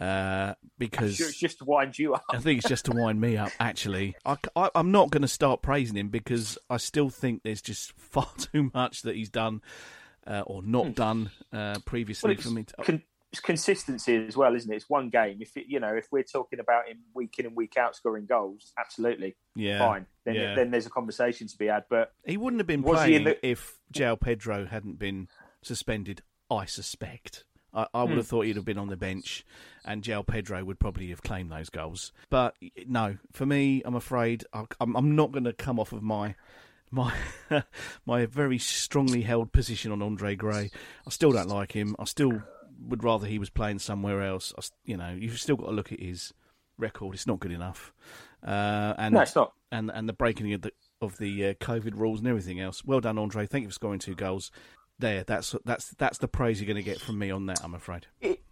Uh, 0.00 0.54
because 0.76 1.14
Sure, 1.14 1.28
it's 1.28 1.38
just 1.38 1.58
to 1.58 1.64
wind 1.64 1.96
you 1.98 2.14
up. 2.14 2.24
I 2.32 2.38
think 2.38 2.58
it's 2.58 2.68
just 2.68 2.86
to 2.86 2.92
wind 2.92 3.20
me 3.20 3.36
up. 3.36 3.52
Actually, 3.60 4.16
I, 4.24 4.70
am 4.74 4.90
not 4.90 5.10
going 5.10 5.22
to 5.22 5.28
start 5.28 5.62
praising 5.62 5.96
him 5.96 6.08
because 6.08 6.58
I 6.68 6.78
still 6.78 7.10
think 7.10 7.42
there's 7.42 7.62
just 7.62 7.92
far 7.92 8.28
too 8.38 8.70
much 8.74 9.02
that 9.02 9.14
he's 9.14 9.30
done 9.30 9.60
uh, 10.26 10.42
or 10.46 10.62
not 10.62 10.94
done 10.94 11.30
uh, 11.52 11.76
previously 11.84 12.34
Hmm. 12.34 12.38
Well, 12.38 12.42
for 12.42 12.50
me. 12.50 12.62
To, 12.64 12.74
con- 12.82 13.02
it's 13.32 13.40
consistency 13.40 14.14
as 14.28 14.36
well, 14.36 14.54
isn't 14.54 14.72
it? 14.72 14.76
It's 14.76 14.88
one 14.88 15.08
game. 15.10 15.38
If 15.40 15.56
it, 15.56 15.64
you 15.66 15.80
know, 15.80 15.92
if 15.96 16.06
we're 16.12 16.22
talking 16.22 16.60
about 16.60 16.86
him 16.86 16.98
week 17.14 17.34
in 17.40 17.46
and 17.46 17.56
week 17.56 17.76
out 17.76 17.96
scoring 17.96 18.26
goals, 18.26 18.72
absolutely, 18.78 19.34
Yeah, 19.56 19.80
fine. 19.80 20.06
Then 20.24 20.34
yeah. 20.36 20.54
then 20.54 20.70
there's 20.70 20.86
a 20.86 20.90
conversation 20.90 21.48
to 21.48 21.58
be 21.58 21.66
had. 21.66 21.84
But 21.90 22.12
He 22.24 22.36
wouldn't 22.36 22.60
have 22.60 22.68
been 22.68 22.84
playing 22.84 23.24
the- 23.24 23.44
if 23.46 23.74
João 23.92 24.20
Pedro 24.20 24.66
hadn't 24.66 25.00
been 25.00 25.26
suspended, 25.62 26.22
I 26.50 26.64
suspect. 26.66 27.44
I, 27.72 27.88
I 27.92 28.02
would 28.04 28.12
Hmm. 28.12 28.16
have 28.18 28.28
thought 28.28 28.42
he'd 28.46 28.54
have 28.54 28.64
been 28.64 28.78
on 28.78 28.86
the 28.88 28.96
bench 28.96 29.44
and 29.84 30.04
João 30.04 30.24
Pedro 30.24 30.64
would 30.64 30.78
probably 30.78 31.08
have 31.08 31.22
claimed 31.22 31.50
those 31.50 31.70
goals. 31.70 32.12
But 32.30 32.54
no, 32.86 33.16
for 33.32 33.46
me, 33.46 33.82
I'm 33.84 33.96
afraid 33.96 34.44
I- 34.52 34.66
I'm, 34.80 34.94
I'm 34.94 35.16
not 35.16 35.32
going 35.32 35.42
to 35.44 35.52
come 35.52 35.80
off 35.80 35.92
of 35.92 36.02
my 36.04 36.36
my 36.94 37.12
my 38.06 38.26
very 38.26 38.58
strongly 38.58 39.22
held 39.22 39.52
position 39.52 39.92
on 39.92 40.02
Andre 40.02 40.36
Gray. 40.36 40.70
I 41.06 41.10
still 41.10 41.32
don't 41.32 41.48
like 41.48 41.72
him. 41.72 41.96
I 41.98 42.04
still 42.04 42.42
would 42.88 43.04
rather 43.04 43.26
he 43.26 43.38
was 43.38 43.50
playing 43.50 43.80
somewhere 43.80 44.22
else. 44.22 44.52
I 44.58 44.62
you 44.84 44.96
know, 44.96 45.10
you've 45.18 45.38
still 45.38 45.56
got 45.56 45.66
to 45.66 45.72
look 45.72 45.92
at 45.92 46.00
his 46.00 46.32
record. 46.78 47.14
It's 47.14 47.26
not 47.26 47.40
good 47.40 47.52
enough. 47.52 47.92
Uh, 48.46 48.94
and 48.98 49.14
no, 49.14 49.20
it's 49.20 49.34
not. 49.34 49.52
and 49.72 49.90
and 49.92 50.08
the 50.08 50.12
breaking 50.12 50.52
of 50.52 50.62
the 50.62 50.72
of 51.00 51.18
the 51.18 51.48
uh, 51.48 51.54
COVID 51.54 51.96
rules 51.96 52.20
and 52.20 52.28
everything 52.28 52.60
else. 52.60 52.84
Well 52.84 53.00
done, 53.00 53.18
Andre. 53.18 53.46
Thank 53.46 53.62
you 53.62 53.68
for 53.68 53.74
scoring 53.74 53.98
two 53.98 54.14
goals. 54.14 54.50
There, 54.98 55.24
that's 55.24 55.54
that's 55.64 55.90
that's 55.90 56.18
the 56.18 56.28
praise 56.28 56.60
you're 56.60 56.66
going 56.72 56.82
to 56.82 56.88
get 56.88 57.00
from 57.00 57.18
me 57.18 57.30
on 57.30 57.46
that. 57.46 57.62
I'm 57.64 57.74
afraid. 57.74 58.06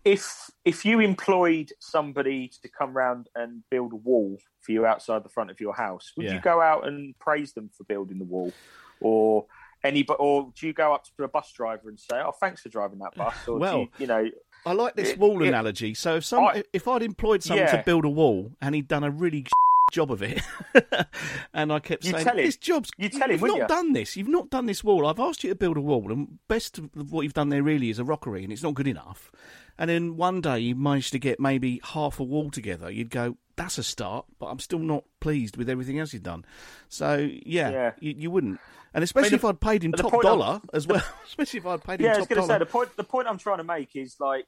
If 0.05 0.51
if 0.65 0.85
you 0.85 0.99
employed 1.01 1.73
somebody 1.79 2.51
to 2.63 2.69
come 2.69 2.93
round 2.97 3.29
and 3.37 3.63
build 3.71 3.93
a 3.93 3.97
wall 3.97 4.39
for 4.61 4.73
you 4.73 4.85
outside 4.85 5.23
the 5.25 5.29
front 5.29 5.51
of 5.51 5.61
your 5.61 5.75
house, 5.75 6.13
would 6.17 6.27
Yeah. 6.27 6.35
you 6.35 6.41
go 6.41 6.61
out 6.61 6.87
and 6.87 7.17
praise 7.21 7.53
them 7.53 7.71
for 7.77 7.85
building 7.85 8.19
the 8.19 8.25
wall, 8.25 8.53
or 9.01 9.47
any? 9.85 10.05
Or 10.19 10.53
do 10.59 10.67
you 10.67 10.73
go 10.73 10.93
up 10.93 11.05
to 11.17 11.23
a 11.25 11.29
bus 11.29 11.53
driver 11.53 11.89
and 11.89 11.99
say, 11.99 12.21
"Oh, 12.21 12.33
thanks 12.33 12.63
for 12.63 12.69
driving 12.71 12.99
that 12.99 13.15
bus"? 13.15 13.35
Or 13.47 13.55
do 13.59 13.61
Well, 13.61 13.79
you, 13.81 13.89
you 13.99 14.07
know, 14.09 14.29
I 14.67 14.73
like 14.73 14.97
this 14.97 15.17
wall 15.17 15.43
it- 15.43 15.49
analogy. 15.49 15.95
So 15.95 16.17
if 16.17 16.25
some 16.25 16.45
I- 16.45 16.65
if 16.73 16.89
I'd 16.89 17.03
employed 17.03 17.45
someone 17.45 17.67
Yeah. 17.67 17.77
to 17.77 17.83
build 17.85 18.05
a 18.05 18.11
wall 18.11 18.51
and 18.61 18.75
he'd 18.75 18.89
done 18.89 19.05
a 19.05 19.11
really 19.11 19.47
job 19.93 20.11
of 20.11 20.23
it, 20.23 20.41
and 21.55 21.73
I 21.73 21.79
kept 21.79 22.05
You 22.05 22.13
saying, 22.13 22.25
tell 22.25 22.37
him. 22.39 22.45
"This 22.45 22.57
job's 22.57 22.91
You 22.97 23.09
tell 23.09 23.23
him, 23.25 23.33
you've 23.33 23.43
wouldn't 23.43 23.61
you? 23.61 23.67
done 23.69 23.93
this. 23.93 24.17
You've 24.17 24.29
not 24.29 24.51
done 24.51 24.67
this 24.67 24.83
wall. 24.83 25.07
I've 25.07 25.21
asked 25.21 25.45
you 25.45 25.51
to 25.51 25.55
build 25.57 25.77
a 25.77 25.81
wall, 25.81 26.11
and 26.11 26.39
best 26.49 26.79
of 26.79 27.13
what 27.13 27.23
you've 27.23 27.35
done 27.35 27.51
there 27.51 27.63
really 27.63 27.91
is 27.91 27.99
a 27.99 28.05
rockery, 28.05 28.43
and 28.43 28.53
it's 28.53 28.63
not 28.63 28.75
good 28.75 28.89
enough." 28.89 29.31
And 29.79 29.89
then 29.89 30.17
one 30.17 30.41
day 30.41 30.59
you 30.59 30.75
managed 30.75 31.13
to 31.13 31.19
get 31.19 31.41
maybe 31.41 31.81
half 31.85 32.21
a 32.21 32.25
wall 32.25 32.51
together. 32.51 32.91
You'd 32.91 33.11
go, 33.11 33.37
"That's 33.57 33.79
a 33.79 33.83
start," 33.83 34.27
but 34.39 34.47
I'm 34.47 34.59
still 34.59 34.79
not 34.81 35.05
pleased 35.21 35.57
with 35.57 35.69
everything 35.71 35.99
else 35.99 36.13
you've 36.13 36.23
done. 36.23 36.45
So 36.89 37.29
yeah, 37.47 37.71
Yeah. 37.71 37.93
You, 38.01 38.15
you 38.19 38.31
wouldn't. 38.31 38.61
And 38.95 39.03
especially 39.03 39.31
the- 39.31 39.37
if 39.37 39.45
I'd 39.47 39.61
paid 39.61 39.83
him 39.83 39.93
top 39.93 40.11
point 40.13 40.27
I'm- 40.27 40.39
dollar 40.39 40.61
as 40.75 40.87
well. 40.87 41.03
especially 41.27 41.61
if 41.61 41.67
I'd 41.67 41.83
paid 41.83 42.01
him 42.01 42.07
yeah, 42.07 42.17
I 42.17 42.19
was 42.19 42.27
going 42.27 42.43
to 42.43 42.47
say 42.47 42.59
the 42.59 42.67
point. 42.67 42.95
The 42.97 43.05
point 43.05 43.27
I'm 43.29 43.39
trying 43.39 43.59
to 43.59 43.65
make 43.65 43.97
is 43.97 44.17
like, 44.21 44.47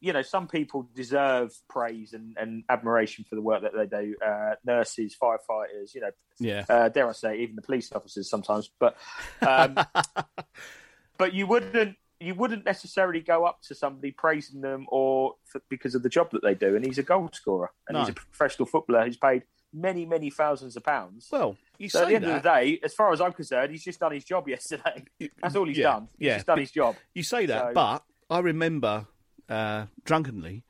you 0.00 0.12
know, 0.12 0.22
some 0.22 0.48
people 0.48 0.88
deserve 0.94 1.52
praise 1.68 2.12
and, 2.12 2.36
and 2.38 2.64
admiration 2.68 3.24
for 3.28 3.36
the 3.36 3.40
work 3.42 3.62
that 3.62 3.72
they 3.74 3.86
do. 3.86 4.14
Uh, 4.24 4.54
nurses, 4.64 5.16
firefighters, 5.20 5.94
you 5.94 6.00
know, 6.00 6.10
yeah. 6.38 6.64
uh, 6.68 6.88
dare 6.88 7.08
I 7.08 7.12
say, 7.12 7.38
even 7.40 7.56
the 7.56 7.62
police 7.62 7.90
officers 7.92 8.28
sometimes. 8.28 8.70
But 8.78 8.96
um, 9.46 9.76
but 11.18 11.32
you 11.32 11.46
wouldn't 11.46 11.96
you 12.20 12.34
wouldn't 12.34 12.64
necessarily 12.64 13.20
go 13.20 13.44
up 13.44 13.60
to 13.62 13.74
somebody 13.74 14.12
praising 14.12 14.60
them 14.60 14.86
or 14.88 15.34
for, 15.44 15.60
because 15.68 15.94
of 15.94 16.02
the 16.02 16.08
job 16.08 16.30
that 16.32 16.42
they 16.42 16.54
do. 16.54 16.76
And 16.76 16.84
he's 16.84 16.98
a 16.98 17.02
goal 17.02 17.28
scorer 17.32 17.72
and 17.88 17.98
he's 17.98 18.08
a 18.08 18.12
professional 18.12 18.66
footballer 18.66 19.04
who's 19.04 19.16
paid 19.16 19.42
many 19.74 20.04
many 20.04 20.30
thousands 20.30 20.76
of 20.76 20.84
pounds. 20.84 21.28
Well, 21.32 21.56
you 21.78 21.88
so 21.88 22.02
at 22.02 22.08
the 22.08 22.14
end 22.16 22.24
that. 22.24 22.36
of 22.36 22.42
the 22.42 22.48
day, 22.48 22.80
as 22.84 22.94
far 22.94 23.12
as 23.12 23.20
I'm 23.20 23.32
concerned, 23.32 23.72
he's 23.72 23.82
just 23.84 24.00
done 24.00 24.12
his 24.12 24.24
job 24.24 24.48
yesterday. 24.48 25.04
That's 25.40 25.56
all 25.56 25.66
he's 25.66 25.78
Yeah, 25.78 25.92
done. 25.92 26.08
He's 26.18 26.26
yeah. 26.26 26.34
just 26.34 26.46
done 26.46 26.58
his 26.58 26.70
job. 26.70 26.96
You 27.14 27.22
say 27.22 27.46
that, 27.46 27.68
So- 27.68 27.72
but 27.74 28.04
I 28.30 28.38
remember 28.40 29.06
uh, 29.48 29.86
drunkenly 30.04 30.64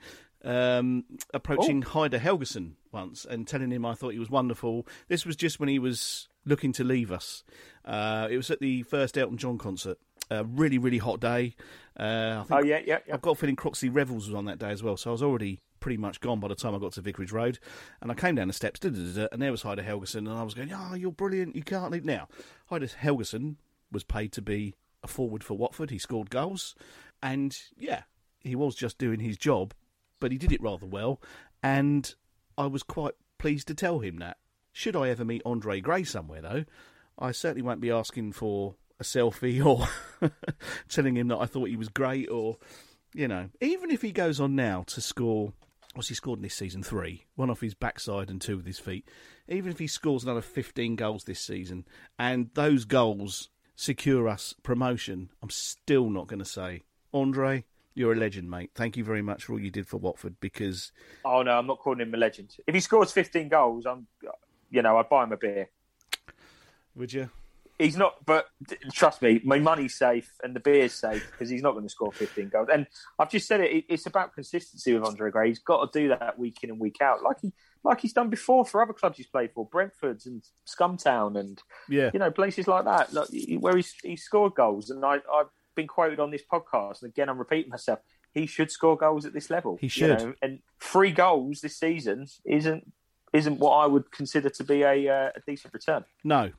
um, 0.44 1.04
approaching 1.32 1.82
Heidar 1.82 2.18
Helguson 2.20 2.72
once 2.90 3.24
and 3.24 3.46
telling 3.46 3.70
him 3.70 3.84
I 3.86 3.94
thought 3.94 4.10
he 4.12 4.18
was 4.18 4.30
wonderful. 4.30 4.86
This 5.08 5.24
was 5.24 5.36
just 5.36 5.60
when 5.60 5.68
he 5.68 5.78
was 5.78 6.28
looking 6.44 6.72
to 6.72 6.84
leave 6.84 7.12
us. 7.12 7.44
Uh, 7.84 8.28
it 8.30 8.36
was 8.36 8.50
at 8.50 8.60
the 8.60 8.82
first 8.82 9.16
Elton 9.16 9.36
John 9.38 9.58
concert. 9.58 9.98
A 10.30 10.44
really, 10.44 10.78
really 10.78 10.98
hot 10.98 11.20
day. 11.20 11.54
Uh, 11.98 12.38
I 12.40 12.44
think 12.48 12.50
Oh 12.50 12.64
yeah, 12.64 12.80
yeah, 12.84 12.98
yeah. 13.06 13.14
I've 13.14 13.22
got 13.22 13.32
a 13.32 13.34
feeling 13.34 13.56
Croxley 13.56 13.90
Revels 13.90 14.26
was 14.26 14.34
on 14.34 14.46
that 14.46 14.58
day 14.58 14.70
as 14.70 14.82
well, 14.82 14.96
so 14.96 15.10
I 15.10 15.12
was 15.12 15.22
already 15.22 15.60
pretty 15.78 15.98
much 15.98 16.20
gone 16.20 16.40
by 16.40 16.48
the 16.48 16.54
time 16.54 16.74
I 16.74 16.78
got 16.78 16.92
to 16.92 17.02
Vicarage 17.02 17.32
Road. 17.32 17.58
And 18.00 18.10
I 18.10 18.14
came 18.14 18.36
down 18.36 18.46
the 18.46 18.54
steps, 18.54 18.80
and 18.82 19.42
there 19.42 19.50
was 19.50 19.62
Heidar 19.62 19.84
Helguson, 19.84 20.18
and 20.18 20.30
I 20.30 20.42
was 20.42 20.54
going, 20.54 20.72
"Oh, 20.72 20.94
you're 20.94 21.12
brilliant! 21.12 21.54
You 21.54 21.62
can't 21.62 21.90
leave 21.90 22.04
now." 22.04 22.28
Heidar 22.70 22.88
Helguson 22.88 23.56
was 23.90 24.04
paid 24.04 24.32
to 24.32 24.40
be 24.42 24.74
a 25.02 25.08
forward 25.08 25.44
for 25.44 25.54
Watford. 25.54 25.90
He 25.90 25.98
scored 25.98 26.30
goals, 26.30 26.74
and 27.22 27.54
yeah, 27.76 28.04
he 28.44 28.56
was 28.56 28.74
just 28.74 28.98
doing 28.98 29.20
his 29.20 29.36
job, 29.36 29.74
but 30.20 30.32
he 30.32 30.38
did 30.38 30.52
it 30.52 30.62
rather 30.62 30.86
well, 30.86 31.20
and 31.62 32.14
I 32.56 32.66
was 32.66 32.82
quite 32.82 33.14
pleased 33.38 33.68
to 33.68 33.74
tell 33.74 34.00
him 34.00 34.18
that. 34.18 34.38
Should 34.72 34.96
I 34.96 35.10
ever 35.10 35.24
meet 35.24 35.42
Andre 35.44 35.80
Gray 35.80 36.04
somewhere, 36.04 36.40
though, 36.40 36.64
I 37.18 37.32
certainly 37.32 37.62
won't 37.62 37.80
be 37.80 37.90
asking 37.90 38.32
for 38.32 38.76
a 38.98 39.04
selfie 39.04 39.64
or 39.64 39.88
telling 40.88 41.16
him 41.16 41.28
that 41.28 41.38
I 41.38 41.46
thought 41.46 41.68
he 41.68 41.76
was 41.76 41.88
great 41.88 42.30
or, 42.30 42.56
you 43.14 43.28
know, 43.28 43.50
even 43.60 43.90
if 43.90 44.02
he 44.02 44.12
goes 44.12 44.40
on 44.40 44.54
now 44.54 44.84
to 44.88 45.00
score, 45.00 45.52
what's 45.94 46.08
he 46.08 46.14
scored 46.14 46.38
in 46.38 46.42
this 46.42 46.54
season? 46.54 46.82
Three. 46.82 47.26
One 47.34 47.50
off 47.50 47.60
his 47.60 47.74
backside 47.74 48.30
and 48.30 48.40
two 48.40 48.56
with 48.56 48.66
his 48.66 48.78
feet. 48.78 49.08
Even 49.48 49.70
if 49.70 49.78
he 49.78 49.86
scores 49.86 50.24
another 50.24 50.40
15 50.40 50.96
goals 50.96 51.24
this 51.24 51.40
season 51.40 51.84
and 52.18 52.50
those 52.54 52.84
goals 52.84 53.50
secure 53.76 54.28
us 54.28 54.54
promotion, 54.62 55.30
I'm 55.42 55.50
still 55.50 56.08
not 56.08 56.28
going 56.28 56.38
to 56.38 56.44
say, 56.44 56.82
Andre, 57.12 57.64
you're 57.94 58.12
a 58.12 58.16
legend, 58.16 58.50
mate. 58.50 58.70
Thank 58.74 58.96
you 58.96 59.04
very 59.04 59.22
much 59.22 59.44
for 59.44 59.52
all 59.52 59.60
you 59.60 59.70
did 59.70 59.86
for 59.86 59.96
Watford 59.98 60.36
because 60.40 60.92
Oh 61.24 61.42
no, 61.42 61.58
I'm 61.58 61.66
not 61.66 61.78
calling 61.78 62.00
him 62.00 62.14
a 62.14 62.16
legend. 62.16 62.56
If 62.66 62.74
he 62.74 62.80
scores 62.80 63.12
15 63.12 63.48
goals, 63.48 63.86
I'm, 63.86 64.06
you 64.70 64.82
know, 64.82 64.96
I'd 64.98 65.08
buy 65.08 65.24
him 65.24 65.32
a 65.32 65.36
beer. 65.36 65.68
would 66.94 67.12
you? 67.12 67.30
He's 67.78 67.96
not, 67.96 68.24
but 68.26 68.46
trust 68.92 69.22
me, 69.22 69.40
my 69.44 69.58
money's 69.58 69.94
safe 69.96 70.30
and 70.44 70.54
the 70.54 70.60
beer's 70.60 70.92
safe 70.92 71.26
because 71.32 71.48
he's 71.50 71.62
not 71.62 71.72
going 71.72 71.84
to 71.84 71.88
score 71.90 72.12
15 72.12 72.48
goals. 72.50 72.68
And 72.72 72.86
I've 73.18 73.30
just 73.30 73.48
said 73.48 73.60
it, 73.60 73.72
it- 73.72 73.84
it's 73.88 74.06
about 74.06 74.34
consistency 74.34 74.92
with 74.94 75.02
Andre 75.04 75.30
Gray. 75.32 75.48
He's 75.48 75.58
got 75.58 75.90
to 75.92 75.98
do 75.98 76.08
that 76.08 76.38
week 76.38 76.58
in 76.62 76.70
and 76.70 76.78
week 76.78 76.98
out, 77.00 77.22
like 77.22 77.38
he 77.40 77.52
like 77.84 78.00
he's 78.00 78.12
done 78.12 78.28
before 78.30 78.64
for 78.64 78.80
other 78.80 78.92
clubs 78.92 79.16
he's 79.16 79.26
played 79.26 79.50
for, 79.52 79.66
Brentford's 79.66 80.26
and 80.26 80.44
Scumtown, 80.68 81.36
and 81.40 81.60
Yeah. 81.88 82.10
you 82.12 82.20
know 82.20 82.30
places 82.30 82.68
like 82.68 82.84
that, 82.84 83.12
like, 83.12 83.26
where 83.58 83.74
he's 83.74 83.92
he 84.04 84.14
scored 84.16 84.54
goals. 84.54 84.90
And 84.90 85.04
I, 85.04 85.14
I've 85.32 85.46
been 85.74 85.86
quoted 85.86 86.20
on 86.20 86.30
this 86.30 86.42
podcast, 86.50 87.02
and 87.02 87.10
again 87.10 87.28
I'm 87.28 87.38
repeating 87.38 87.70
myself. 87.70 87.98
He 88.32 88.46
should 88.46 88.70
score 88.70 88.96
goals 88.96 89.26
at 89.26 89.32
this 89.34 89.50
level. 89.50 89.76
He 89.80 89.86
you 89.86 89.90
should. 89.90 90.18
know, 90.18 90.34
and 90.40 90.60
three 90.80 91.10
goals 91.12 91.60
this 91.60 91.76
season 91.76 92.26
isn't 92.44 92.90
isn't 93.32 93.58
what 93.58 93.72
I 93.72 93.86
would 93.86 94.10
consider 94.12 94.50
to 94.50 94.64
be 94.64 94.82
a, 94.82 95.08
uh, 95.08 95.30
a 95.34 95.40
decent 95.46 95.72
return. 95.72 96.04
No. 96.22 96.50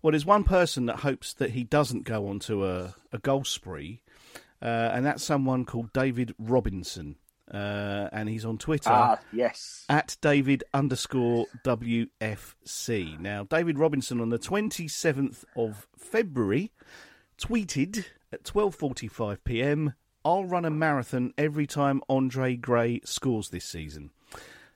Well, 0.00 0.12
there's 0.12 0.24
one 0.26 0.44
person 0.44 0.86
that 0.86 0.96
hopes 1.00 1.34
that 1.34 1.50
he 1.50 1.64
doesn't 1.64 2.04
go 2.04 2.28
onto 2.28 2.64
a, 2.64 2.94
a 3.12 3.18
goal 3.18 3.42
spree, 3.42 4.00
uh, 4.62 4.90
and 4.92 5.04
that's 5.04 5.24
someone 5.24 5.64
called 5.64 5.92
David 5.92 6.34
Robinson. 6.38 7.16
Uh, 7.52 8.08
and 8.12 8.28
he's 8.28 8.44
on 8.44 8.58
Twitter 8.58 8.90
Ah, 8.92 9.18
yes. 9.32 9.84
at 9.88 10.16
David 10.20 10.62
underscore 10.72 11.46
WFC. 11.64 13.18
Now, 13.18 13.42
David 13.42 13.76
Robinson 13.76 14.20
on 14.20 14.28
the 14.30 14.38
27th 14.38 15.44
of 15.56 15.88
February 15.98 16.70
tweeted 17.40 18.04
at 18.32 18.44
12:45 18.44 19.38
p.m. 19.44 19.94
I'll 20.24 20.44
run 20.44 20.64
a 20.64 20.70
marathon 20.70 21.32
every 21.38 21.66
time 21.66 22.02
Andre 22.08 22.56
Gray 22.56 23.00
scores 23.04 23.48
this 23.48 23.64
season. 23.64 24.10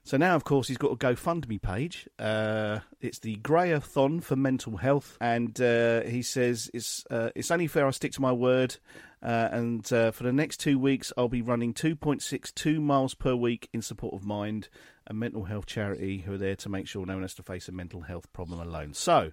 So 0.07 0.19
now, 0.19 0.35
of 0.35 0.45
course, 0.45 0.69
he's 0.69 0.77
got 0.77 0.93
a 0.93 0.97
GoFundMe 0.97 1.61
page. 1.63 2.07
Uh, 2.19 2.81
it's 3.01 3.21
the 3.21 3.37
Grayathon 3.37 4.23
for 4.23 4.37
mental 4.37 4.77
health, 4.77 5.17
and 5.19 5.59
uh, 5.59 6.03
he 6.03 6.21
says 6.21 6.71
it's 6.75 7.07
uh, 7.11 7.31
it's 7.35 7.51
only 7.51 7.67
fair 7.67 7.87
I 7.87 7.91
stick 7.91 8.13
to 8.13 8.21
my 8.21 8.33
word. 8.33 8.77
Uh, 9.23 9.49
and 9.51 9.91
uh, 9.91 10.11
for 10.11 10.25
the 10.25 10.33
next 10.33 10.59
two 10.59 10.79
weeks, 10.79 11.11
I'll 11.17 11.31
be 11.31 11.41
running 11.41 11.73
2.62 11.73 12.83
miles 12.83 13.15
per 13.15 13.35
week 13.35 13.71
in 13.73 13.81
support 13.81 14.13
of 14.13 14.27
Mind, 14.27 14.69
a 15.07 15.15
mental 15.15 15.45
health 15.45 15.65
charity 15.65 16.19
who 16.19 16.35
are 16.35 16.39
there 16.39 16.57
to 16.57 16.69
make 16.69 16.87
sure 16.87 17.07
no 17.07 17.15
one 17.15 17.23
has 17.23 17.35
to 17.37 17.43
face 17.43 17.67
a 17.67 17.73
mental 17.73 18.03
health 18.03 18.31
problem 18.35 18.61
alone. 18.61 18.93
So, 18.93 19.33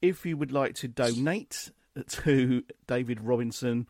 if 0.00 0.24
you 0.24 0.36
would 0.36 0.52
like 0.52 0.76
to 0.76 0.88
donate 0.88 1.72
to 2.08 2.62
David 2.86 3.20
Robinson, 3.20 3.86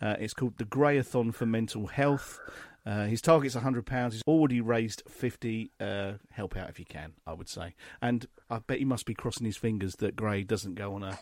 uh, 0.00 0.16
it's 0.18 0.34
called 0.34 0.58
the 0.58 0.64
Grayathon 0.64 1.34
for 1.34 1.46
Mental 1.46 1.86
Health. 1.86 2.38
Uh, 2.86 3.04
his 3.04 3.20
target's 3.20 3.54
£100. 3.54 4.12
He's 4.12 4.22
already 4.26 4.60
raised 4.60 5.02
50 5.06 5.70
uh, 5.80 6.12
Help 6.30 6.56
out 6.56 6.70
if 6.70 6.78
you 6.78 6.86
can, 6.86 7.12
I 7.26 7.34
would 7.34 7.48
say. 7.48 7.74
And 8.00 8.26
I 8.48 8.58
bet 8.58 8.78
he 8.78 8.84
must 8.84 9.04
be 9.04 9.14
crossing 9.14 9.44
his 9.44 9.56
fingers 9.56 9.96
that 9.96 10.16
Gray 10.16 10.44
doesn't 10.44 10.76
go 10.76 10.94
on 10.94 11.02
a, 11.02 11.18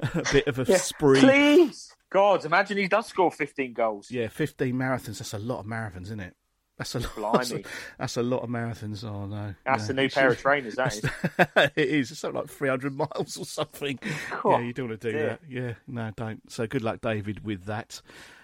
a 0.00 0.22
bit 0.32 0.46
of 0.46 0.58
a 0.58 0.78
spree. 0.78 1.20
Please, 1.20 1.94
God, 2.10 2.44
imagine 2.44 2.78
he 2.78 2.88
does 2.88 3.06
score 3.06 3.30
15 3.30 3.74
goals. 3.74 4.10
Yeah, 4.10 4.28
15 4.28 4.74
marathons. 4.74 5.18
That's 5.18 5.34
a 5.34 5.38
lot 5.38 5.60
of 5.60 5.66
marathons, 5.66 6.04
isn't 6.04 6.20
it? 6.20 6.34
That's 6.76 6.94
a 6.96 7.20
lot. 7.20 7.34
That's 7.34 7.52
a, 7.52 7.62
that's 7.98 8.16
a 8.16 8.22
lot 8.22 8.42
of 8.42 8.50
marathons. 8.50 9.04
Oh 9.04 9.26
no, 9.26 9.54
That's 9.64 9.88
no. 9.88 9.92
a 9.92 10.02
new 10.02 10.08
pair 10.10 10.28
of 10.28 10.38
trainers, 10.38 10.74
that 10.74 10.92
is. 10.94 11.04
it 11.76 11.88
is. 11.88 12.10
It's 12.10 12.20
something 12.20 12.40
like 12.40 12.50
300 12.50 12.96
miles 12.96 13.36
or 13.36 13.44
something. 13.44 13.98
Oh, 14.44 14.50
yeah, 14.58 14.58
you 14.60 14.72
don't 14.72 14.88
want 14.88 15.00
to 15.00 15.10
do 15.12 15.16
dear. 15.16 15.28
that. 15.28 15.40
Yeah, 15.48 15.74
no, 15.86 16.10
don't. 16.16 16.50
So 16.50 16.66
good 16.66 16.82
luck, 16.82 17.00
David, 17.00 17.44
with 17.44 17.66
that. 17.66 18.02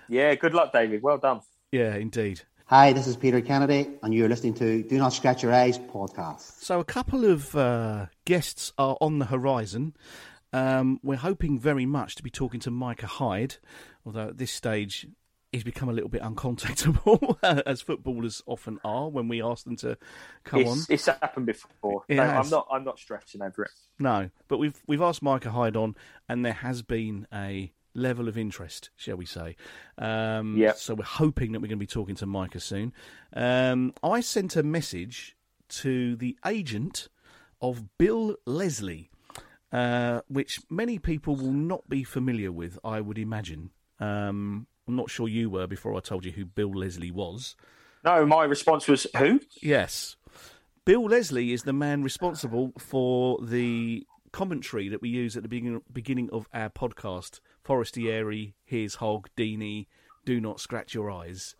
Yeah, 0.08 0.34
good 0.36 0.54
luck, 0.54 0.72
David. 0.72 1.02
Well 1.02 1.18
done. 1.18 1.40
Yeah, 1.72 1.96
indeed. 1.96 2.42
Hi, 2.66 2.92
this 2.92 3.08
is 3.08 3.16
Peter 3.16 3.40
Kennedy, 3.40 3.88
and 4.00 4.14
you're 4.14 4.28
listening 4.28 4.54
to 4.54 4.84
Do 4.84 4.96
Not 4.96 5.12
Scratch 5.12 5.42
Your 5.42 5.52
Eyes 5.52 5.76
podcast. 5.76 6.62
So, 6.62 6.78
a 6.78 6.84
couple 6.84 7.24
of 7.24 7.56
uh, 7.56 8.06
guests 8.24 8.72
are 8.78 8.96
on 9.00 9.18
the 9.18 9.24
horizon. 9.26 9.96
Um, 10.52 11.00
we're 11.02 11.16
hoping 11.16 11.58
very 11.58 11.84
much 11.84 12.14
to 12.14 12.22
be 12.22 12.30
talking 12.30 12.60
to 12.60 12.70
Micah 12.70 13.08
Hyde, 13.08 13.56
although 14.06 14.28
at 14.28 14.38
this 14.38 14.52
stage 14.52 15.08
he's 15.52 15.64
become 15.64 15.88
a 15.88 15.92
little 15.92 16.08
bit 16.08 16.22
uncontactable, 16.22 17.38
as 17.66 17.80
footballers 17.80 18.42
often 18.46 18.78
are 18.84 19.08
when 19.08 19.28
we 19.28 19.42
ask 19.42 19.64
them 19.64 19.76
to 19.76 19.96
come 20.44 20.60
it's, 20.60 20.70
on. 20.70 20.78
It's 20.88 21.06
happened 21.06 21.46
before. 21.46 22.02
It 22.08 22.16
No. 22.16 22.22
I'm 22.22 22.48
not. 22.50 22.68
I'm 22.70 22.84
not 22.84 22.98
stressing 22.98 23.42
over 23.42 23.64
it. 23.64 23.70
No, 23.98 24.30
but 24.48 24.58
we've 24.58 24.80
we've 24.86 25.02
asked 25.02 25.22
Micah 25.22 25.50
Hyde 25.50 25.76
on, 25.76 25.96
and 26.28 26.44
there 26.44 26.52
has 26.52 26.82
been 26.82 27.26
a 27.32 27.72
level 27.94 28.28
of 28.28 28.38
interest, 28.38 28.90
shall 28.96 29.16
we 29.16 29.26
say? 29.26 29.56
Um, 29.98 30.56
Yep. 30.56 30.76
So 30.76 30.94
we're 30.94 31.04
hoping 31.04 31.52
that 31.52 31.60
we're 31.60 31.68
going 31.68 31.78
to 31.78 31.84
be 31.84 31.86
talking 31.86 32.14
to 32.16 32.26
Micah 32.26 32.60
soon. 32.60 32.92
Um, 33.34 33.94
I 34.02 34.20
sent 34.20 34.56
a 34.56 34.62
message 34.62 35.36
to 35.68 36.16
the 36.16 36.36
agent 36.46 37.08
of 37.60 37.98
Bill 37.98 38.36
Leslie, 38.46 39.10
uh, 39.72 40.20
which 40.28 40.60
many 40.70 40.98
people 40.98 41.36
will 41.36 41.52
not 41.52 41.88
be 41.88 42.04
familiar 42.04 42.52
with, 42.52 42.78
I 42.84 43.00
would 43.00 43.18
imagine. 43.18 43.70
Um, 43.98 44.66
I'm 44.90 44.96
not 44.96 45.08
sure 45.08 45.28
you 45.28 45.48
were 45.48 45.68
before 45.68 45.94
I 45.94 46.00
told 46.00 46.24
you 46.24 46.32
who 46.32 46.44
Bill 46.44 46.72
Leslie 46.72 47.12
was. 47.12 47.54
No, 48.04 48.26
my 48.26 48.42
response 48.42 48.88
was 48.88 49.06
who? 49.16 49.40
Yes. 49.62 50.16
Bill 50.84 51.04
Leslie 51.04 51.52
is 51.52 51.62
the 51.62 51.72
man 51.72 52.02
responsible 52.02 52.72
for 52.76 53.38
the 53.40 54.04
commentary 54.32 54.88
that 54.88 55.00
we 55.00 55.08
use 55.08 55.36
at 55.36 55.44
the 55.44 55.48
beginning, 55.48 55.82
beginning 55.92 56.28
of 56.32 56.48
our 56.52 56.70
podcast 56.70 57.38
Forestieri, 57.62 58.54
Here's 58.64 58.96
Hogg, 58.96 59.28
Deeney, 59.36 59.86
Do 60.24 60.40
Not 60.40 60.58
Scratch 60.58 60.92
Your 60.92 61.08
Eyes. 61.08 61.54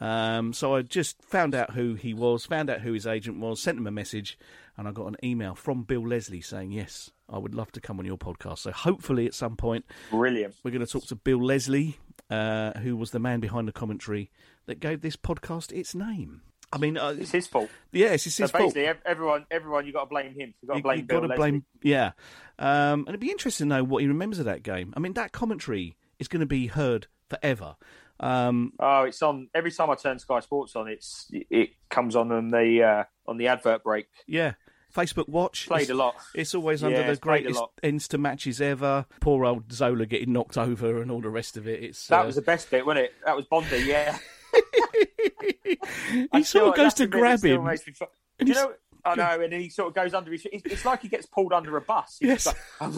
Um, 0.00 0.54
so 0.54 0.74
I 0.74 0.80
just 0.80 1.22
found 1.22 1.54
out 1.54 1.72
who 1.72 1.94
he 1.94 2.14
was, 2.14 2.46
found 2.46 2.70
out 2.70 2.80
who 2.80 2.94
his 2.94 3.06
agent 3.06 3.38
was, 3.38 3.60
sent 3.60 3.76
him 3.76 3.86
a 3.86 3.90
message, 3.90 4.38
and 4.78 4.88
I 4.88 4.92
got 4.92 5.08
an 5.08 5.16
email 5.22 5.54
from 5.54 5.82
Bill 5.82 6.08
Leslie 6.08 6.40
saying, 6.40 6.72
Yes, 6.72 7.10
I 7.28 7.36
would 7.36 7.54
love 7.54 7.70
to 7.72 7.82
come 7.82 7.98
on 7.98 8.06
your 8.06 8.16
podcast. 8.16 8.60
So 8.60 8.72
hopefully 8.72 9.26
at 9.26 9.34
some 9.34 9.56
point 9.56 9.84
Brilliant. 10.10 10.54
we're 10.64 10.70
going 10.70 10.84
to 10.86 10.90
talk 10.90 11.04
to 11.08 11.16
Bill 11.16 11.44
Leslie, 11.44 11.98
uh, 12.32 12.78
who 12.80 12.96
was 12.96 13.10
the 13.10 13.18
man 13.18 13.40
behind 13.40 13.68
the 13.68 13.72
commentary 13.72 14.30
that 14.66 14.80
gave 14.80 15.00
this 15.00 15.16
podcast 15.16 15.72
its 15.72 15.94
name. 15.94 16.42
I 16.72 16.78
mean, 16.78 16.96
uh, 16.96 17.14
It's 17.18 17.30
his 17.32 17.46
fault. 17.46 17.68
Yeah, 17.92 18.08
it's 18.14 18.22
So 18.32 18.44
his 18.44 18.50
fault. 18.50 18.74
basically, 18.74 18.86
everyone, 19.04 19.44
everyone, 19.50 19.86
you 19.86 19.92
got 19.92 20.04
to 20.04 20.06
blame 20.06 20.32
him. 20.34 20.54
You 20.62 20.68
got 20.68 20.76
to 20.76 20.82
blame 20.82 20.98
you 21.00 21.04
Bill 21.04 21.20
gotta 21.20 21.34
blame, 21.34 21.64
yeah. 21.82 22.12
Um, 22.58 23.00
and 23.00 23.08
it'd 23.08 23.20
be 23.20 23.30
interesting 23.30 23.68
to 23.68 23.76
know 23.76 23.84
what 23.84 24.00
he 24.02 24.08
remembers 24.08 24.38
of 24.38 24.46
that 24.46 24.62
game. 24.62 24.94
I 24.96 25.00
mean, 25.00 25.12
that 25.14 25.32
commentary 25.32 25.96
is 26.18 26.28
going 26.28 26.40
to 26.40 26.46
be 26.46 26.68
heard 26.68 27.08
forever. 27.28 27.76
Um, 28.20 28.72
Oh, 28.78 29.02
it's 29.02 29.20
on 29.22 29.48
every 29.54 29.72
time 29.72 29.90
I 29.90 29.96
turn 29.96 30.18
Sky 30.18 30.40
Sports 30.40 30.76
on. 30.76 30.88
It's 30.88 31.26
it 31.32 31.70
comes 31.90 32.14
on 32.16 32.30
on 32.32 32.48
the 32.50 32.82
uh, 32.82 33.04
on 33.26 33.36
the 33.36 33.48
advert 33.48 33.82
break. 33.82 34.06
yeah, 34.26 34.52
Facebook 34.94 35.28
Watch 35.28 35.66
Played 35.66 35.82
it's, 35.82 35.90
a 35.90 35.94
lot. 35.94 36.14
It's 36.34 36.54
always 36.54 36.82
Yeah, 36.82 36.88
under 36.88 37.02
the 37.04 37.10
it's 37.10 37.20
played 37.20 37.40
a 37.40 37.52
greatest 37.52 37.64
ends 37.82 38.08
to 38.08 38.18
matches 38.18 38.60
ever. 38.60 39.06
Poor 39.20 39.44
old 39.44 39.72
Zola 39.72 40.06
getting 40.06 40.32
knocked 40.32 40.58
over 40.58 41.00
and 41.00 41.10
all 41.10 41.20
the 41.20 41.30
rest 41.30 41.56
of 41.56 41.66
it. 41.66 41.82
It's 41.82 42.06
That 42.08 42.22
uh, 42.22 42.26
was 42.26 42.36
the 42.36 42.42
best 42.42 42.70
bit, 42.70 42.84
wasn't 42.86 43.06
it? 43.06 43.14
That 43.24 43.36
was 43.36 43.46
Bondi. 43.46 43.78
Yeah, 43.78 44.18
he 46.32 46.42
sort 46.42 46.68
of 46.68 46.76
goes 46.76 46.94
to 46.94 47.06
grab 47.06 47.42
him. 47.44 47.64
Do 47.64 48.46
you 48.46 48.54
know? 48.54 48.72
I 49.04 49.16
know, 49.16 49.40
and 49.40 49.52
he 49.52 49.68
sort 49.68 49.88
of 49.88 49.94
goes 49.94 50.14
under 50.14 50.30
his. 50.30 50.46
It's 50.52 50.84
like 50.84 51.02
he 51.02 51.08
gets 51.08 51.26
pulled 51.26 51.52
under 51.52 51.76
a 51.76 51.80
bus. 51.80 52.18
He's 52.20 52.28
Yes. 52.28 52.44
just 52.44 52.56
like, 52.80 52.92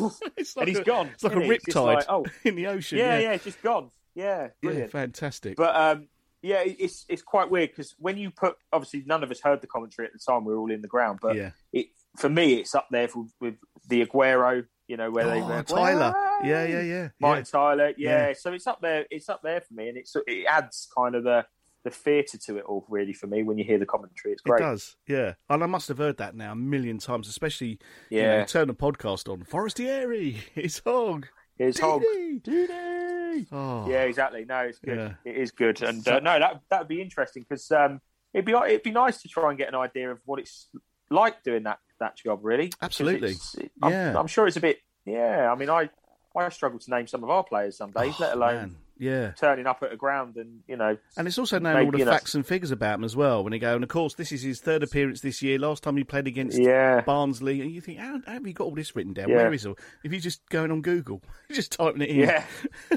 and 0.58 0.68
he's 0.68 0.78
a, 0.78 0.84
gone. 0.84 1.08
It's 1.14 1.24
like 1.24 1.32
a 1.32 1.36
isn't 1.36 1.46
he? 1.50 1.54
It's 1.54 1.64
just 1.64 1.76
riptide 1.78 1.94
like, 1.94 2.04
oh, 2.10 2.26
in 2.44 2.56
the 2.56 2.66
ocean. 2.66 2.98
yeah, 2.98 3.14
Yeah, 3.14 3.20
yeah, 3.20 3.32
it's 3.32 3.44
just 3.44 3.62
gone. 3.62 3.90
Yeah, 4.14 4.42
Yeah, 4.42 4.48
brilliant. 4.62 4.90
fantastic. 4.92 5.56
But 5.56 5.74
um, 5.74 6.08
yeah, 6.44 6.62
it's 6.62 7.06
it's 7.08 7.22
quite 7.22 7.50
weird 7.50 7.70
because 7.70 7.94
when 7.98 8.18
you 8.18 8.30
put 8.30 8.56
obviously 8.70 9.02
none 9.06 9.24
of 9.24 9.30
us 9.30 9.40
heard 9.40 9.62
the 9.62 9.66
commentary 9.66 10.06
at 10.06 10.12
the 10.12 10.18
time. 10.18 10.44
We 10.44 10.52
were 10.52 10.60
all 10.60 10.70
in 10.70 10.82
the 10.82 10.88
ground, 10.88 11.20
but 11.22 11.36
yeah. 11.36 11.50
it 11.72 11.86
for 12.18 12.28
me 12.28 12.54
it's 12.54 12.74
up 12.74 12.86
there 12.90 13.08
for, 13.08 13.24
with 13.40 13.54
the 13.88 14.04
Aguero. 14.04 14.66
You 14.86 14.98
know 14.98 15.10
where 15.10 15.26
they 15.26 15.40
oh, 15.40 15.48
were 15.48 15.62
Tyler. 15.62 16.12
"Aguero!" 16.12 16.46
Yeah, 16.46 16.66
yeah, 16.66 16.82
yeah. 16.82 17.08
Martin 17.18 17.44
Tyler. 17.44 17.94
Yeah. 17.96 18.28
Yeah. 18.28 18.32
so 18.34 18.52
it's 18.52 18.66
up 18.66 18.82
there. 18.82 19.06
It's 19.10 19.30
up 19.30 19.40
there 19.42 19.62
for 19.62 19.72
me, 19.72 19.88
and 19.88 19.96
it's 19.96 20.14
it 20.26 20.44
adds 20.46 20.86
kind 20.94 21.14
of 21.14 21.24
the 21.24 21.46
the 21.84 21.90
theatre 21.90 22.36
to 22.38 22.58
it 22.58 22.64
all 22.64 22.84
really 22.90 23.14
for 23.14 23.26
me 23.26 23.42
when 23.42 23.56
you 23.56 23.64
hear 23.64 23.78
the 23.78 23.86
commentary. 23.86 24.32
It's 24.32 24.42
great. 24.42 24.60
It 24.60 24.64
does, 24.64 24.96
yeah. 25.06 25.34
And 25.48 25.62
I 25.62 25.66
must 25.66 25.88
have 25.88 25.98
heard 25.98 26.16
that 26.16 26.34
now 26.34 26.52
a 26.52 26.56
million 26.56 26.98
times, 26.98 27.28
especially 27.28 27.78
you 28.10 28.20
Yeah. 28.20 28.38
know, 28.38 28.44
turn 28.44 28.68
the 28.68 28.74
podcast 28.74 29.30
on. 29.30 29.44
Forestieri, 29.44 30.38
it's 30.54 30.80
Hogg. 30.84 31.28
Here's 31.58 31.78
Hogg. 31.78 32.02
Deeney. 32.42 33.46
Oh, 33.52 33.88
Yeah, 33.88 34.02
exactly. 34.02 34.44
No, 34.44 34.60
it's 34.60 34.78
good. 34.78 34.96
Yeah. 34.98 35.14
It 35.24 35.36
is 35.36 35.50
good, 35.50 35.82
and 35.82 36.06
uh, 36.06 36.20
no, 36.20 36.38
that 36.38 36.60
that 36.70 36.78
would 36.80 36.88
be 36.88 37.00
interesting 37.02 37.44
because 37.48 37.70
um, 37.72 38.00
it'd 38.32 38.44
be 38.44 38.52
it'd 38.52 38.82
be 38.82 38.90
nice 38.90 39.22
to 39.22 39.28
try 39.28 39.48
and 39.50 39.58
get 39.58 39.68
an 39.68 39.74
idea 39.74 40.10
of 40.10 40.20
what 40.24 40.38
it's 40.40 40.68
like 41.10 41.42
doing 41.42 41.64
that 41.64 41.78
that 42.00 42.16
job. 42.16 42.40
Really, 42.42 42.72
Absolutely. 42.80 43.32
it- 43.58 43.72
I'm, 43.82 43.90
Yeah. 43.92 44.18
I'm 44.18 44.26
sure 44.26 44.46
it's 44.46 44.56
a 44.56 44.60
bit. 44.60 44.78
Yeah, 45.04 45.50
I 45.50 45.54
mean, 45.56 45.68
I 45.70 45.90
I 46.36 46.48
struggle 46.48 46.78
to 46.78 46.90
name 46.90 47.06
some 47.06 47.22
of 47.24 47.30
our 47.30 47.44
players 47.44 47.76
some 47.76 47.90
days, 47.92 48.18
let 48.18 48.32
alone 48.34 48.54
Oh, 48.54 48.60
man. 48.60 48.76
Yeah. 48.98 49.32
turning 49.32 49.66
up 49.66 49.82
at 49.82 49.92
a 49.92 49.96
ground 49.96 50.36
and 50.36 50.60
you 50.68 50.76
know. 50.76 50.96
And 51.16 51.26
it's 51.26 51.38
also 51.38 51.58
knowing 51.58 51.86
all 51.86 51.90
the 51.92 52.04
know- 52.04 52.10
facts 52.12 52.34
and 52.34 52.46
figures 52.46 52.70
about 52.70 52.96
him 52.98 53.04
as 53.04 53.16
well. 53.16 53.42
When 53.42 53.50
they 53.50 53.58
go, 53.58 53.74
and 53.74 53.82
of 53.82 53.90
course, 53.90 54.14
this 54.14 54.30
is 54.32 54.42
his 54.42 54.60
third 54.60 54.82
appearance 54.82 55.20
this 55.20 55.42
year. 55.42 55.58
Last 55.58 55.82
time 55.82 55.96
he 55.96 56.04
played 56.04 56.26
against 56.26 56.58
Yeah. 56.58 57.00
Barnsley, 57.00 57.60
and 57.60 57.70
you 57.70 57.80
think, 57.80 57.98
how, 57.98 58.20
how 58.26 58.32
have 58.34 58.46
you 58.46 58.52
got 58.52 58.64
all 58.64 58.74
this 58.74 58.94
written 58.94 59.12
down? 59.12 59.28
Yeah. 59.28 59.36
Where 59.36 59.52
is 59.52 59.66
it? 59.66 59.74
If 60.04 60.12
you're 60.12 60.20
just 60.20 60.48
going 60.48 60.70
on 60.70 60.82
Google, 60.82 61.22
just 61.52 61.72
typing 61.72 62.02
it 62.02 62.10
in. 62.10 62.16
Yeah, 62.20 62.44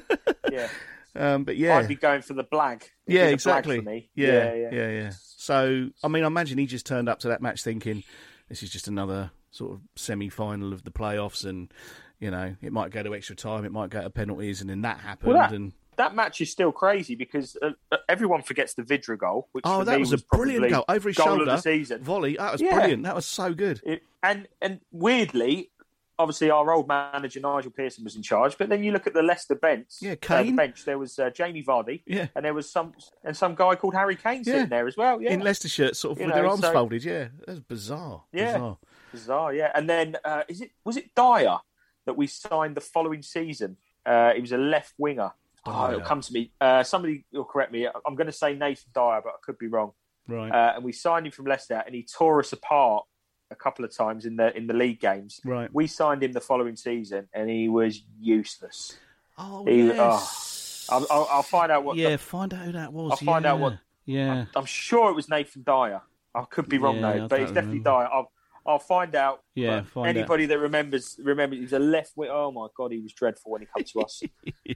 yeah. 0.52 0.68
Um, 1.16 1.46
but 1.46 1.58
yeah, 1.58 1.78
I'd 1.78 1.88
be 1.88 1.96
going 1.96 2.22
for 2.22 2.34
the. 2.36 2.42
It'd 2.44 2.90
yeah, 3.08 3.26
the 3.26 3.34
exactly. 3.34 4.10
Yeah, 4.14 4.54
yeah, 4.54 4.70
yeah, 4.72 4.90
yeah, 4.90 5.12
So, 5.20 5.90
I 6.04 6.08
mean, 6.10 6.24
I 6.24 6.28
imagine 6.28 6.60
he 6.60 6.68
just 6.68 6.86
turned 6.86 7.10
up 7.10 7.20
to 7.20 7.30
that 7.30 7.42
match 7.42 7.64
thinking 7.64 8.04
this 8.50 8.62
is 8.62 8.70
just 8.70 8.88
another 8.88 9.32
sort 9.50 9.72
of 9.74 9.82
semi-final 9.96 10.74
of 10.74 10.84
the 10.84 10.92
playoffs, 10.92 11.44
and 11.44 11.74
you 12.20 12.30
know, 12.30 12.56
it 12.62 12.72
might 12.72 12.92
go 12.92 13.02
to 13.04 13.16
extra 13.16 13.36
time, 13.36 13.66
it 13.66 13.72
might 13.72 13.90
go 13.90 14.02
to 14.02 14.10
penalties, 14.12 14.62
and 14.62 14.70
then 14.70 14.82
that 14.82 15.00
happened. 15.00 15.34
Well, 15.34 15.38
that- 15.42 15.54
and 15.54 15.74
That 15.98 16.16
match 16.16 16.42
is 16.42 16.52
still 16.52 16.72
crazy 16.72 17.16
because 17.16 17.58
uh, 17.62 17.72
uh, 17.92 17.98
everyone 18.08 18.42
forgets 18.44 18.74
the 18.76 18.84
Vydra 18.84 19.18
goal, 19.18 19.48
which 19.52 19.64
oh, 19.68 19.80
for 19.80 19.86
that 19.86 19.94
me 19.96 20.00
was, 20.00 20.14
a 20.14 20.18
brilliant 20.32 20.70
goal 20.70 20.86
over 20.88 21.10
his 21.10 21.18
goal 21.18 21.28
shoulder, 21.28 21.42
of 21.44 21.48
the 21.48 21.58
season. 21.58 22.02
volley. 22.04 22.38
That 22.38 22.52
was 22.52 22.62
Yeah. 22.62 22.74
brilliant. 22.76 23.04
That 23.04 23.16
was 23.16 23.26
so 23.26 23.54
good. 23.54 23.82
It, 23.84 24.04
and 24.22 24.48
and 24.62 24.80
weirdly, 24.92 25.72
obviously 26.20 26.50
our 26.52 26.72
old 26.72 26.88
manager 26.88 27.40
Nigel 27.40 27.72
Pearson 27.72 28.04
was 28.04 28.16
in 28.16 28.22
charge, 28.22 28.58
but 28.58 28.70
then 28.70 28.84
you 28.84 28.92
look 28.92 29.08
at 29.08 29.14
the 29.14 29.22
Leicester 29.24 29.56
bench. 29.56 29.88
Yeah, 30.02 30.12
uh, 30.12 30.14
the 30.14 30.18
Kane. 30.44 30.56
bench. 30.56 30.86
There 30.86 30.98
was 31.00 31.18
uh, 31.18 31.30
Jamie 31.32 31.64
Vardy, 31.64 32.02
Yeah. 32.06 32.28
and 32.36 32.46
there 32.46 32.54
was 32.54 32.70
some 32.70 32.94
and 33.24 33.36
some 33.36 33.56
guy 33.56 33.76
called 33.76 33.94
Harry 33.96 34.16
Kane 34.16 34.44
sitting 34.44 34.62
Yeah. 34.62 34.66
there 34.68 34.88
as 34.88 34.98
well. 34.98 35.22
Yeah, 35.22 35.32
In 35.34 35.40
Leicester 35.42 35.68
shirts, 35.70 36.00
sort 36.00 36.14
of 36.14 36.20
You 36.22 36.28
with 36.28 36.36
their 36.36 36.48
arms 36.48 36.62
so- 36.62 36.74
folded. 36.74 37.04
Yeah, 37.04 37.30
that 37.40 37.48
was 37.50 37.60
bizarre. 37.62 38.24
Yeah. 38.32 38.54
Bizarre. 38.54 38.78
bizarre. 39.12 39.54
Yeah, 39.54 39.72
and 39.74 39.90
then 39.90 40.18
uh, 40.24 40.44
is 40.48 40.62
it 40.62 40.72
was 40.84 40.96
it 40.98 41.16
Dyer 41.16 41.58
that 42.06 42.16
we 42.16 42.28
signed 42.28 42.76
the 42.76 42.82
following 42.82 43.22
season? 43.24 43.78
Uh, 44.06 44.34
he 44.34 44.42
was 44.42 44.52
a 44.52 44.58
left 44.58 44.94
winger. 44.98 45.32
Oh, 45.68 45.88
it'll 45.90 46.02
come 46.02 46.22
to 46.22 46.34
me. 46.34 46.52
Uh, 46.62 46.84
somebody 46.84 47.26
will 47.32 47.46
correct 47.46 47.72
me. 47.72 47.88
I'm 47.88 48.16
going 48.16 48.28
to 48.28 48.34
say 48.34 48.54
Nathan 48.56 48.90
Dyer, 48.94 49.22
but 49.24 49.30
I 49.30 49.38
could 49.44 49.58
be 49.58 49.68
wrong. 49.68 49.92
Right. 50.28 50.52
Uh, 50.52 50.74
and 50.76 50.84
we 50.84 50.92
signed 50.92 51.26
him 51.26 51.32
from 51.32 51.46
Leicester, 51.46 51.82
and 51.86 51.94
he 51.96 52.04
tore 52.04 52.40
us 52.40 52.52
apart 52.54 53.06
a 53.50 53.56
couple 53.56 53.86
of 53.86 53.96
times 53.96 54.26
in 54.26 54.36
the 54.36 54.56
in 54.58 54.68
the 54.68 54.74
league 54.74 55.00
games. 55.00 55.40
right. 55.46 55.70
We 55.74 55.88
signed 55.88 56.22
him 56.24 56.34
the 56.34 56.42
following 56.42 56.76
season, 56.76 57.30
and 57.34 57.50
he 57.50 57.70
was 57.70 58.02
useless. 58.20 58.98
Oh, 59.38 59.64
he- 59.66 59.88
yes. 59.88 60.88
I'll, 60.90 61.06
I'll, 61.12 61.28
I'll 61.32 61.44
find 61.44 61.72
out 61.72 61.84
what. 61.84 61.98
yeah, 61.98 62.16
find 62.18 62.54
out 62.54 62.66
who 62.66 62.72
that 62.74 62.92
was. 62.94 63.12
I'll 63.12 63.18
find 63.18 63.46
out 63.46 63.58
yeah. 63.58 63.62
what- 63.64 63.80
Yeah. 64.06 64.46
I'm 64.56 64.66
sure 64.66 65.10
it 65.12 65.16
was 65.16 65.30
Nathan 65.30 65.64
Dyer. 65.64 66.02
I 66.36 66.44
could 66.44 66.70
be 66.70 66.78
wrong 66.78 66.98
Yeah, 67.00 67.08
I 67.10 67.14
though, 67.14 67.28
but 67.28 67.30
don't 67.30 67.42
it's 67.44 67.52
definitely 67.52 67.80
remember. 67.80 67.90
Dyer. 68.04 68.10
I'll, 68.14 68.32
I'll 68.68 68.80
find 68.80 69.16
out. 69.16 69.40
Yeah, 69.56 69.84
find 69.84 70.08
out. 70.10 70.18
anybody 70.18 70.46
that 70.48 70.60
remembers 70.60 71.18
remembers 71.24 71.60
he's 71.60 71.74
a 71.74 71.80
left 71.80 72.12
wing. 72.18 72.30
Oh 72.32 72.52
my 72.52 72.68
god, 72.76 72.92
he 72.92 73.00
was 73.00 73.14
dreadful 73.14 73.52
when 73.54 73.62
he 73.62 73.68
came 73.76 73.86
to 73.94 74.02
us. 74.02 74.22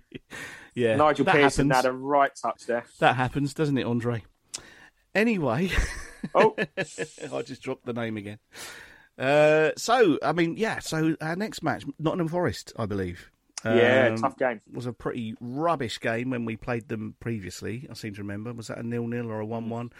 yeah. 0.76 0.96
Nigel 0.96 1.26
that 1.26 1.36
Pearson 1.36 1.70
happens. 1.70 1.86
had 1.86 1.94
a 1.94 1.98
right 1.98 2.32
touch 2.42 2.66
there. 2.68 2.86
That 3.00 3.16
happens, 3.18 3.54
doesn't 3.54 3.78
it, 3.78 3.86
Andre? 3.86 4.24
Anyway, 5.14 5.72
Oh, 6.34 6.56
I 6.78 7.42
just 7.42 7.62
dropped 7.62 7.86
the 7.86 7.94
name 7.94 8.16
again. 8.16 8.40
Uh, 9.18 9.72
so, 9.76 10.18
I 10.24 10.32
mean, 10.32 10.56
yeah. 10.58 10.80
So 10.80 11.16
our 11.20 11.36
next 11.36 11.62
match, 11.64 11.84
Nottingham 12.00 12.30
Forest, 12.30 12.72
I 12.78 12.86
believe. 12.86 13.30
yeah, 13.66 14.10
Um, 14.14 14.18
tough 14.18 14.38
game. 14.38 14.62
Was 14.72 14.86
a 14.86 14.94
pretty 14.94 15.36
rubbish 15.42 16.00
game 16.00 16.30
when 16.30 16.46
we 16.46 16.56
played 16.56 16.88
them 16.88 17.16
previously. 17.20 17.88
I 17.90 17.94
seem 17.94 18.14
to 18.16 18.22
remember. 18.22 18.54
Was 18.54 18.68
that 18.68 18.78
a 18.78 18.84
nil-nil 18.84 19.30
or 19.30 19.40
a 19.42 19.46
one-one? 19.46 19.92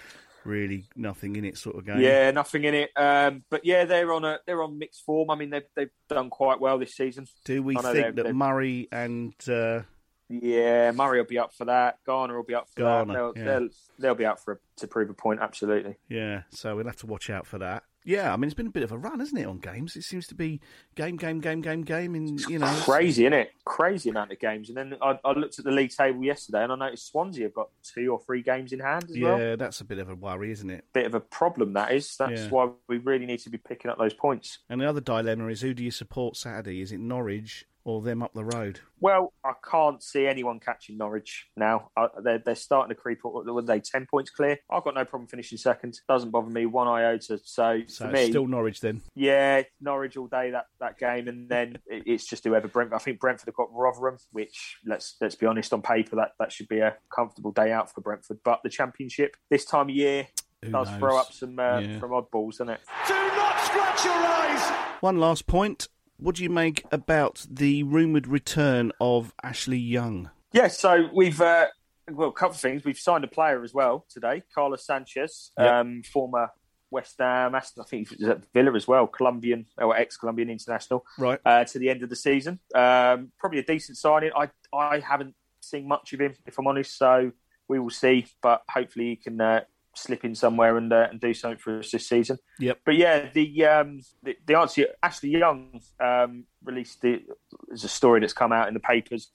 Really, 0.44 0.86
nothing 0.96 1.36
in 1.36 1.46
it 1.46 1.58
sort 1.58 1.76
of 1.78 1.86
game. 1.86 2.00
Yeah, 2.00 2.32
nothing 2.32 2.64
in 2.64 2.74
it. 2.74 2.90
Um, 2.96 3.44
but 3.50 3.64
yeah, 3.66 3.86
they're 3.86 4.12
on 4.12 4.26
a 4.26 4.40
they're 4.46 4.64
on 4.64 4.80
mixed 4.80 5.04
form. 5.06 5.30
I 5.30 5.36
mean, 5.36 5.50
they've 5.52 5.64
they've 5.76 5.92
done 6.10 6.30
quite 6.30 6.60
well 6.60 6.80
this 6.80 6.94
season. 6.96 7.28
Do 7.46 7.62
we 7.62 7.76
think 7.76 7.94
they're- 7.94 8.12
that 8.12 8.24
they're- 8.24 8.34
Murray 8.34 8.88
and 8.92 9.34
uh, 9.48 9.82
Yeah, 10.30 10.92
Murray 10.92 11.20
will 11.20 11.28
be 11.28 11.38
up 11.38 11.54
for 11.54 11.66
that. 11.66 11.98
Garner 12.06 12.36
will 12.38 12.44
be 12.46 12.56
up 12.56 12.68
for 12.74 12.82
Garner, 12.82 13.14
that. 13.14 13.36
They'll, 13.36 13.46
yeah. 13.46 13.60
they'll 13.60 13.70
they'll 14.00 14.16
be 14.16 14.26
up 14.26 14.40
for 14.40 14.54
a, 14.54 14.58
to 14.78 14.88
prove 14.88 15.10
a 15.10 15.14
point. 15.14 15.42
Absolutely. 15.42 15.98
yeah? 16.10 16.44
So 16.52 16.76
we'll 16.76 16.86
have 16.86 16.98
to 16.98 17.08
watch 17.08 17.30
out 17.30 17.46
for 17.46 17.60
that. 17.60 17.84
Yeah, 18.04 18.34
I 18.34 18.38
mean 18.38 18.46
it's 18.46 18.54
been 18.54 18.68
a 18.68 18.72
bit 18.72 18.84
of 18.84 18.92
a 18.92 18.98
run, 18.98 19.20
hasn't 19.20 19.40
it, 19.40 19.46
on 19.46 19.60
games? 19.60 19.96
It 19.96 20.04
seems 20.04 20.28
to 20.28 20.36
be 20.36 20.60
game, 20.96 21.18
game, 21.18 21.40
game, 21.40 21.62
game, 21.62 21.84
game. 21.84 22.16
In 22.16 22.38
you 22.50 22.60
know, 22.60 22.74
Crazy, 22.84 23.26
isn't 23.26 23.34
it? 23.34 23.52
Crazy 23.66 24.10
amount 24.10 24.32
of 24.32 24.40
games. 24.40 24.70
And 24.70 24.78
then 24.78 24.96
I, 25.02 25.20
I 25.24 25.34
looked 25.34 25.60
at 25.60 25.66
the 25.66 25.72
league 25.72 25.92
table 25.92 26.24
yesterday 26.24 26.64
and 26.64 26.72
I 26.72 26.76
noticed 26.76 27.12
Swansea 27.12 27.44
have 27.44 27.54
got 27.54 27.70
two 27.84 28.12
or 28.12 28.20
three 28.20 28.42
games 28.42 28.74
in 28.74 28.80
hand 28.80 29.06
as 29.10 29.16
yeah, 29.16 29.28
well. 29.30 29.40
Yeah, 29.40 29.56
that's 29.56 29.82
a 29.82 29.86
bit 29.86 30.00
of 30.00 30.10
a 30.10 30.16
worry, 30.16 30.52
isn't 30.52 30.70
it? 30.70 30.86
Bit 30.94 31.06
of 31.06 31.14
a 31.14 31.20
problem 31.20 31.74
that 31.74 31.92
is. 31.92 32.16
That's 32.18 32.42
Yeah. 32.42 32.50
why 32.50 32.70
we 32.88 32.98
really 32.98 33.26
need 33.26 33.40
to 33.40 33.50
be 33.50 33.58
picking 33.58 33.92
up 33.92 33.98
those 33.98 34.14
points. 34.14 34.60
And 34.70 34.82
the 34.82 34.90
other 34.90 35.02
dilemma 35.02 35.48
is 35.48 35.62
who 35.62 35.74
do 35.74 35.84
you 35.84 35.92
support 35.92 36.36
Saturday? 36.36 36.82
Is 36.82 36.92
it 36.92 37.00
Norwich 37.00 37.66
or 37.84 38.02
them 38.02 38.22
up 38.22 38.34
the 38.34 38.44
road? 38.44 38.80
Well, 39.00 39.34
I 39.44 39.54
can't 39.70 40.02
see 40.04 40.28
anyone 40.28 40.60
catching 40.60 40.98
Norwich 40.98 41.48
now. 41.58 41.90
Uh, 41.98 42.08
they're, 42.24 42.38
they're 42.38 42.56
starting 42.56 42.96
to 42.96 43.02
creep 43.02 43.26
up. 43.26 43.34
Were 43.34 43.62
they 43.62 43.80
10 43.80 44.06
points 44.10 44.30
clear? 44.30 44.60
I've 44.70 44.84
got 44.84 44.94
no 44.94 45.06
problem 45.06 45.28
finishing 45.28 45.58
second. 45.58 46.00
Doesn't 46.08 46.30
bother 46.30 46.50
me 46.50 46.68
one 46.68 46.88
iota. 46.88 47.40
So, 47.44 47.82
So 47.88 48.06
for 48.06 48.12
me, 48.12 48.30
still 48.30 48.46
Norwich 48.48 48.80
then. 48.80 49.02
yeah, 49.16 49.64
Norwich 49.80 50.18
all 50.18 50.28
day 50.28 50.52
that, 50.52 50.66
that 50.80 51.00
game, 51.00 51.28
and 51.28 51.50
then 51.50 51.78
it's 51.88 52.26
just 52.28 52.44
whoever 52.44 52.68
Brentford. 52.68 52.96
I 52.96 53.00
think 53.00 53.20
Brentford 53.20 53.48
have 53.48 53.56
got 53.56 53.70
Rotherham, 53.74 54.18
which 54.32 54.78
let's 54.86 55.16
let's 55.20 55.36
be 55.36 55.46
honest, 55.48 55.74
on 55.74 55.82
paper 55.82 56.16
that, 56.18 56.34
that 56.40 56.52
should 56.52 56.68
be 56.68 56.80
a 56.80 56.96
comfortable 57.14 57.52
day 57.52 57.72
out 57.72 57.92
for 57.94 58.02
Brentford. 58.02 58.40
But 58.44 58.60
the 58.64 58.70
Championship 58.70 59.36
this 59.50 59.66
time 59.66 59.90
of 59.90 59.96
year 59.96 60.28
Who 60.64 60.70
does 60.72 60.90
knows? 60.92 61.00
throw 61.00 61.18
up 61.18 61.34
some 61.34 61.58
uh, 61.58 61.80
Yeah. 61.80 62.00
from 62.00 62.12
oddballs, 62.12 62.52
doesn't 62.58 62.70
it? 62.70 62.82
Do 63.08 63.14
not 63.14 63.60
scratch 63.62 64.06
your 64.06 64.14
eyes. 64.14 64.72
One 65.02 65.18
last 65.20 65.48
point. 65.48 65.88
What 66.22 66.36
do 66.36 66.44
you 66.44 66.52
make 66.52 66.86
about 66.92 67.48
the 67.50 67.82
rumoured 67.82 68.28
return 68.28 68.92
of 69.02 69.34
Ashley 69.44 69.80
Young? 69.80 70.30
Yeah, 70.54 70.68
so 70.68 71.10
we've 71.12 71.42
uh, 71.42 71.66
well, 72.12 72.30
a 72.30 72.32
couple 72.32 72.54
of 72.54 72.60
things. 72.62 72.84
We've 72.86 73.00
signed 73.00 73.24
a 73.24 73.28
player 73.28 73.64
as 73.64 73.74
well 73.74 74.06
today, 74.08 74.44
Carlos 74.54 74.86
Sanchez, 74.86 75.50
Yep. 75.58 75.72
um, 75.74 76.04
former 76.04 76.50
West 76.92 77.16
Ham, 77.18 77.56
Aston, 77.56 77.82
I 77.82 77.90
think 77.90 78.10
he 78.10 78.16
was 78.20 78.30
at 78.30 78.44
Villa 78.54 78.76
as 78.76 78.88
well, 78.88 79.08
Colombian 79.08 79.66
or 79.80 79.98
ex-Colombian 79.98 80.52
international, 80.52 81.04
Right. 81.18 81.40
uh, 81.44 81.64
to 81.64 81.80
the 81.80 81.90
end 81.90 82.04
of 82.04 82.10
the 82.10 82.16
season. 82.16 82.60
Um, 82.76 83.32
probably 83.40 83.58
a 83.58 83.64
decent 83.64 83.98
signing. 83.98 84.30
I 84.36 84.50
I 84.72 85.00
haven't 85.00 85.34
seen 85.62 85.88
much 85.88 86.14
of 86.14 86.22
him, 86.22 86.36
if 86.46 86.60
I'm 86.60 86.68
honest. 86.68 86.96
So 87.00 87.32
we 87.68 87.80
will 87.80 87.90
see, 87.90 88.28
but 88.44 88.62
hopefully 88.70 89.06
he 89.10 89.16
can 89.16 89.42
uh, 89.42 89.62
slip 89.96 90.24
in 90.24 90.36
somewhere 90.36 90.78
and 90.78 90.92
uh, 90.92 91.08
and 91.10 91.20
do 91.20 91.34
something 91.34 91.60
for 91.60 91.80
us 91.80 91.92
this 91.92 92.08
season. 92.08 92.38
Yep. 92.60 92.80
But 92.86 92.96
yeah, 92.96 93.30
the 93.34 93.66
um, 93.66 94.02
the, 94.24 94.36
the 94.46 94.58
answer 94.58 94.88
Ashley 95.02 95.30
Young 95.30 95.82
um, 96.00 96.46
released 96.64 97.02
the, 97.02 97.22
there's 97.68 97.84
a 97.84 97.90
story 97.90 98.20
that's 98.20 98.34
come 98.34 98.52
out 98.52 98.68
in 98.68 98.74
the 98.74 98.80
papers 98.80 99.30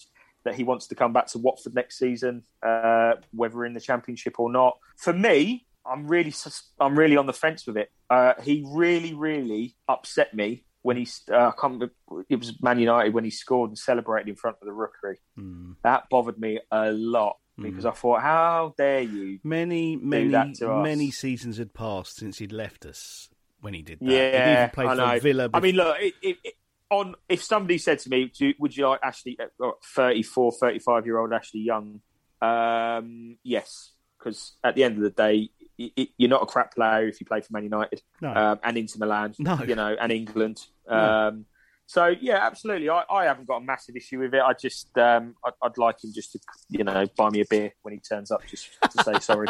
that 0.45 0.55
he 0.55 0.65
wants 0.65 0.87
to 0.89 0.95
come 0.95 1.13
back 1.13 1.27
to 1.27 1.39
Watford 1.39 1.75
next 1.75 1.99
season, 1.99 2.45
uh, 2.63 3.15
whether 3.33 3.65
in 3.65 3.75
the 3.75 3.81
Championship 3.81 4.39
or 4.39 4.51
not. 4.51 4.79
For 4.97 5.13
me, 5.13 5.67
I'm 5.85 6.07
really 6.07 6.31
sus- 6.31 6.71
I'm 6.81 6.99
really 6.99 7.17
on 7.17 7.27
the 7.27 7.33
fence 7.33 7.67
with 7.67 7.77
it. 7.77 7.91
Uh, 8.09 8.35
he 8.43 8.65
really 8.67 9.15
really 9.15 9.77
upset 9.89 10.35
me 10.35 10.65
when 10.83 10.97
he 10.97 11.09
uh, 11.31 11.49
I 11.49 11.53
can't 11.61 11.75
remember, 11.75 11.93
it 12.29 12.37
was 12.37 12.63
Man 12.63 12.79
United 12.79 13.13
when 13.13 13.25
he 13.25 13.31
scored 13.31 13.71
and 13.71 13.79
celebrated 13.79 14.29
in 14.29 14.37
front 14.37 14.57
of 14.63 14.67
the 14.67 14.73
rookery. 14.73 15.19
Hmm. 15.37 15.73
That 15.83 16.05
bothered 16.11 16.39
me 16.39 16.61
a 16.71 16.93
lot 16.93 17.39
because 17.59 17.87
I 17.87 17.91
thought, 17.93 18.21
how 18.23 18.75
dare 18.77 19.01
you? 19.03 19.39
Many, 19.43 19.97
many, 19.97 20.29
that 20.29 20.55
to 20.57 20.73
us. 20.73 20.83
many 20.85 21.11
seasons 21.11 21.59
had 21.59 21.73
passed 21.75 22.17
since 22.17 22.39
he'd 22.39 22.53
left 22.53 22.85
us 22.85 23.29
when 23.61 23.75
he 23.75 23.83
did 23.83 24.01
that. 24.01 24.07
Yeah, 24.11 24.47
he'd 24.47 24.53
even 24.63 24.71
played 24.71 24.87
I 24.89 24.95
for 24.95 24.97
know. 25.15 25.21
Villa. 25.21 25.51
I 25.55 25.61
mean, 25.61 25.77
look, 25.77 25.97
it, 26.01 26.15
it, 26.23 26.37
it, 26.45 26.55
on 26.91 27.15
if 27.29 27.43
somebody 27.43 27.79
said 27.79 27.99
to 28.01 28.11
me, 28.11 28.31
Do, 28.37 28.53
"Would 28.59 28.77
you 28.77 28.89
like 28.89 29.01
Ashley, 29.03 29.39
uh, 29.63 29.71
34, 29.95 30.53
35 30.53 31.07
year 31.07 31.19
old 31.19 31.33
Ashley 31.33 31.61
Young?" 31.61 32.01
Um, 32.43 33.39
yes, 33.43 33.93
because 34.19 34.53
at 34.63 34.75
the 34.75 34.85
end 34.85 34.97
of 34.97 35.03
the 35.03 35.11
day, 35.11 35.51
you're 35.77 36.31
not 36.31 36.43
a 36.43 36.47
crap 36.47 36.75
player 36.75 37.09
if 37.09 37.21
you 37.21 37.27
play 37.27 37.41
for 37.41 37.53
Man 37.53 37.65
United 37.65 38.03
No. 38.21 38.33
um, 38.35 38.61
and 38.63 38.77
Inter 38.77 38.99
Milan, 38.99 39.35
No. 39.39 39.59
you 39.67 39.75
know, 39.75 39.97
and 40.01 40.13
England. 40.13 40.65
No. 40.89 41.43
So 41.87 42.15
yeah, 42.21 42.39
absolutely. 42.45 42.91
I, 42.91 43.05
I 43.09 43.25
haven't 43.25 43.47
got 43.47 43.59
a 43.59 43.65
massive 43.65 43.97
issue 43.97 44.19
with 44.19 44.35
it. 44.35 44.43
I 44.43 44.53
just 44.53 44.97
um, 44.99 45.37
I'd, 45.45 45.53
I'd 45.63 45.79
like 45.79 46.03
him 46.03 46.13
just 46.13 46.33
to 46.33 46.41
you 46.69 46.85
know 46.85 47.07
buy 47.17 47.31
me 47.31 47.41
a 47.41 47.45
beer 47.49 47.73
when 47.83 47.95
he 47.95 48.01
turns 48.01 48.31
up, 48.33 48.45
just 48.47 48.69
to 48.83 49.05
say 49.05 49.19
sorry. 49.21 49.49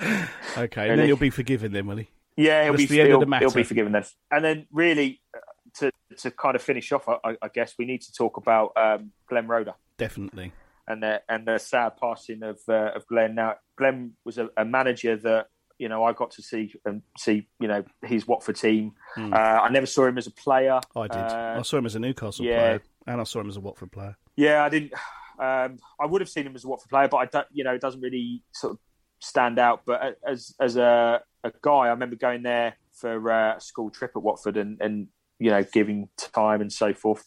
okay, 0.58 0.90
and 0.90 0.98
then 0.98 1.06
he'll 1.06 1.16
be 1.16 1.30
forgiven 1.30 1.72
then, 1.72 1.86
will 1.86 1.98
he? 1.98 2.08
Yeah, 2.36 2.64
he'll 2.64 2.72
That's 2.72 2.84
be 2.84 2.88
the 2.88 3.00
end 3.00 3.08
of 3.08 3.12
he'll, 3.12 3.20
the 3.20 3.26
matter. 3.26 3.44
he'll 3.44 3.54
be 3.54 3.62
forgiven 3.62 3.92
then. 3.92 4.04
And 4.30 4.44
then 4.44 4.66
really 4.72 5.20
uh, 5.34 5.40
to 5.78 5.92
to 6.18 6.30
kind 6.32 6.56
of 6.56 6.62
finish 6.62 6.90
off, 6.90 7.08
I, 7.08 7.36
I 7.40 7.48
guess 7.52 7.74
we 7.78 7.84
need 7.84 8.02
to 8.02 8.12
talk 8.12 8.36
about 8.36 8.72
um, 8.76 9.12
Glenn 9.28 9.46
Roeder 9.46 9.74
Definitely. 9.98 10.52
and 10.88 11.02
the 11.02 11.22
and 11.28 11.46
the 11.46 11.58
sad 11.58 11.96
passing 12.00 12.42
of 12.42 12.58
uh, 12.68 12.92
of 12.96 13.06
Glenn. 13.06 13.36
Now, 13.36 13.56
Glenn 13.76 14.14
was 14.24 14.38
a, 14.38 14.48
a 14.56 14.64
manager 14.64 15.16
that 15.16 15.46
you 15.80 15.88
know 15.88 16.04
I 16.04 16.12
got 16.12 16.30
to 16.32 16.42
see 16.42 16.74
and 16.84 17.02
see 17.18 17.48
you 17.58 17.66
know 17.66 17.82
his 18.04 18.28
Watford 18.28 18.56
team. 18.56 18.92
Hmm. 19.14 19.32
Uh, 19.32 19.36
I 19.36 19.70
never 19.70 19.86
saw 19.86 20.06
him 20.06 20.18
as 20.18 20.26
a 20.26 20.30
player. 20.30 20.78
I 20.94 21.08
did. 21.08 21.16
Uh, 21.16 21.56
I 21.58 21.62
saw 21.62 21.78
him 21.78 21.86
as 21.86 21.94
a 21.94 21.98
Newcastle 21.98 22.44
yeah. 22.44 22.58
player, 22.58 22.82
and 23.06 23.20
I 23.20 23.24
saw 23.24 23.40
him 23.40 23.48
as 23.48 23.56
a 23.56 23.60
Watford 23.60 23.90
player. 23.90 24.16
Yeah, 24.36 24.62
I 24.62 24.68
didn't. 24.68 24.92
Um, 25.38 25.78
I 25.98 26.04
would 26.04 26.20
have 26.20 26.28
seen 26.28 26.46
him 26.46 26.54
as 26.54 26.64
a 26.64 26.68
Watford 26.68 26.90
player, 26.90 27.08
but 27.08 27.16
I 27.16 27.24
don't. 27.24 27.46
You 27.50 27.64
know, 27.64 27.72
it 27.72 27.80
doesn't 27.80 28.02
really 28.02 28.42
sort 28.52 28.74
of 28.74 28.78
stand 29.20 29.58
out. 29.58 29.82
But 29.86 30.18
as 30.26 30.54
as 30.60 30.76
a, 30.76 31.22
a 31.42 31.52
guy, 31.62 31.72
I 31.72 31.88
remember 31.88 32.16
going 32.16 32.42
there 32.42 32.74
for 32.92 33.32
uh, 33.32 33.56
a 33.56 33.60
school 33.60 33.90
trip 33.90 34.12
at 34.14 34.22
Watford 34.22 34.58
and 34.58 34.78
and 34.82 35.08
you 35.38 35.50
know 35.50 35.64
giving 35.72 36.10
time 36.18 36.60
and 36.60 36.70
so 36.70 36.92
forth. 36.92 37.24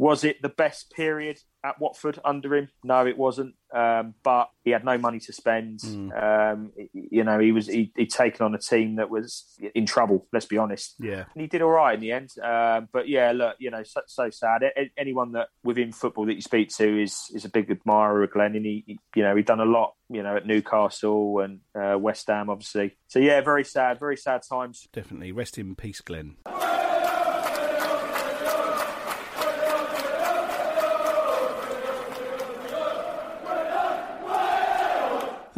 Was 0.00 0.24
it 0.24 0.40
the 0.40 0.48
best 0.48 0.92
period 0.92 1.38
at 1.62 1.78
Watford 1.78 2.18
under 2.24 2.56
him? 2.56 2.70
No, 2.82 3.06
it 3.06 3.18
wasn't. 3.18 3.54
Um, 3.70 4.14
but 4.24 4.48
he 4.64 4.70
had 4.70 4.82
no 4.82 4.96
money 4.96 5.20
to 5.20 5.32
spend. 5.34 5.80
Um, 5.84 6.72
you 6.94 7.22
know, 7.22 7.38
he 7.38 7.52
was 7.52 7.66
he, 7.66 7.92
he'd 7.94 8.10
taken 8.10 8.46
on 8.46 8.54
a 8.54 8.58
team 8.58 8.96
that 8.96 9.10
was 9.10 9.44
in 9.74 9.84
trouble. 9.84 10.26
Let's 10.32 10.46
be 10.46 10.56
honest 10.56 10.94
Yeah. 11.00 11.24
and 11.34 11.40
he 11.42 11.46
did 11.48 11.60
all 11.60 11.68
right 11.70 11.94
in 11.94 12.00
the 12.00 12.12
end. 12.12 12.30
Um, 12.42 12.88
but 12.94 13.08
yeah, 13.10 13.32
look, 13.32 13.56
you 13.58 13.70
know, 13.70 13.82
so, 13.82 14.00
so 14.06 14.30
sad. 14.30 14.62
Anyone 14.96 15.32
that 15.32 15.48
within 15.62 15.92
football 15.92 16.24
that 16.26 16.34
you 16.34 16.40
speak 16.40 16.70
to 16.78 17.02
is 17.02 17.24
is 17.34 17.44
a 17.44 17.50
big 17.50 17.70
admirer 17.70 18.22
of 18.24 18.30
Glenn, 18.32 18.56
and 18.56 18.64
he, 18.64 18.82
he- 18.86 18.98
you 19.14 19.22
know, 19.22 19.36
he'd 19.36 19.44
done 19.44 19.60
a 19.60 19.64
lot, 19.66 19.92
you 20.08 20.22
know, 20.22 20.34
at 20.36 20.46
Newcastle 20.46 21.40
and 21.40 21.60
uh, 21.78 21.98
West 21.98 22.26
Ham, 22.28 22.48
obviously. 22.48 22.96
So 23.08 23.18
yeah, 23.18 23.42
very 23.42 23.64
sad, 23.64 24.00
very 24.00 24.16
sad 24.16 24.40
times. 24.50 24.88
Definitely. 24.94 25.30
Rest 25.32 25.58
in 25.58 25.74
peace, 25.76 26.00
Glenn. 26.00 26.36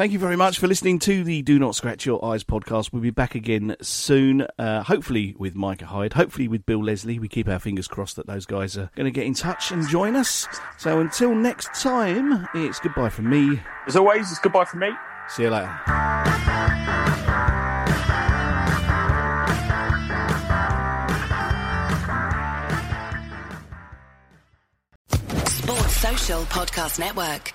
Thank 0.03 0.13
you 0.13 0.19
very 0.19 0.35
much 0.35 0.59
for 0.59 0.67
listening 0.67 0.99
to 0.99 1.23
the 1.23 1.43
Do 1.43 1.61
Not 1.61 1.77
Scratch 1.77 2.05
Your 2.07 2.25
Eyes 2.25 2.43
podcast. 2.43 2.93
We'll 2.93 3.03
be 3.03 3.11
back 3.11 3.37
again 3.37 3.77
soon, 3.81 4.45
uh, 4.59 4.83
hopefully 4.83 5.37
with 5.39 5.55
Micah 5.55 5.87
Hyde, 5.87 6.15
hopefully 6.15 6.49
with 6.49 6.67
Bill 6.67 6.83
Leslie. 6.83 7.21
We 7.21 7.29
keep 7.29 7.49
our 7.49 7.61
fingers 7.61 7.87
crossed 7.87 8.17
that 8.17 8.27
those 8.27 8.45
guys 8.45 8.77
are 8.77 8.91
going 8.97 9.05
to 9.05 9.13
get 9.13 9.27
in 9.27 9.35
touch 9.35 9.71
and 9.71 9.89
join 9.89 10.17
us. 10.17 10.49
So 10.77 10.99
until 10.99 11.37
next 11.37 11.81
time, 11.81 12.49
it's 12.53 12.81
goodbye 12.81 13.11
from 13.11 13.31
me. 13.31 13.61
As 13.87 13.95
always, 13.95 14.29
it's 14.29 14.41
goodbye 14.41 14.65
from 14.65 14.81
me. 14.81 14.91
See 15.29 15.45
you 15.45 15.51
later. 15.51 15.71
Sports 25.47 25.97
Social 25.97 26.43
Podcast 26.47 26.99
Network. 26.99 27.55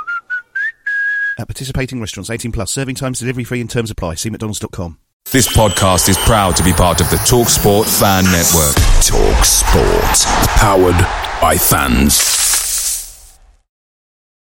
At 1.41 1.47
participating 1.47 1.99
restaurants, 1.99 2.29
18 2.29 2.51
plus, 2.51 2.69
serving 2.69 2.93
times, 2.93 3.19
delivery 3.19 3.43
free, 3.43 3.61
and 3.61 3.69
terms 3.69 3.89
apply. 3.89 4.13
See 4.13 4.29
McDonald's.com. 4.29 4.99
This 5.31 5.47
podcast 5.47 6.07
is 6.07 6.17
proud 6.19 6.55
to 6.57 6.63
be 6.63 6.71
part 6.71 7.01
of 7.01 7.09
the 7.09 7.15
TalkSport 7.15 7.87
Fan 7.99 8.25
Network. 8.25 8.75
Talk 9.03 9.43
Sport. 9.43 10.27
Powered 10.59 11.41
by 11.41 11.57
fans. 11.57 12.50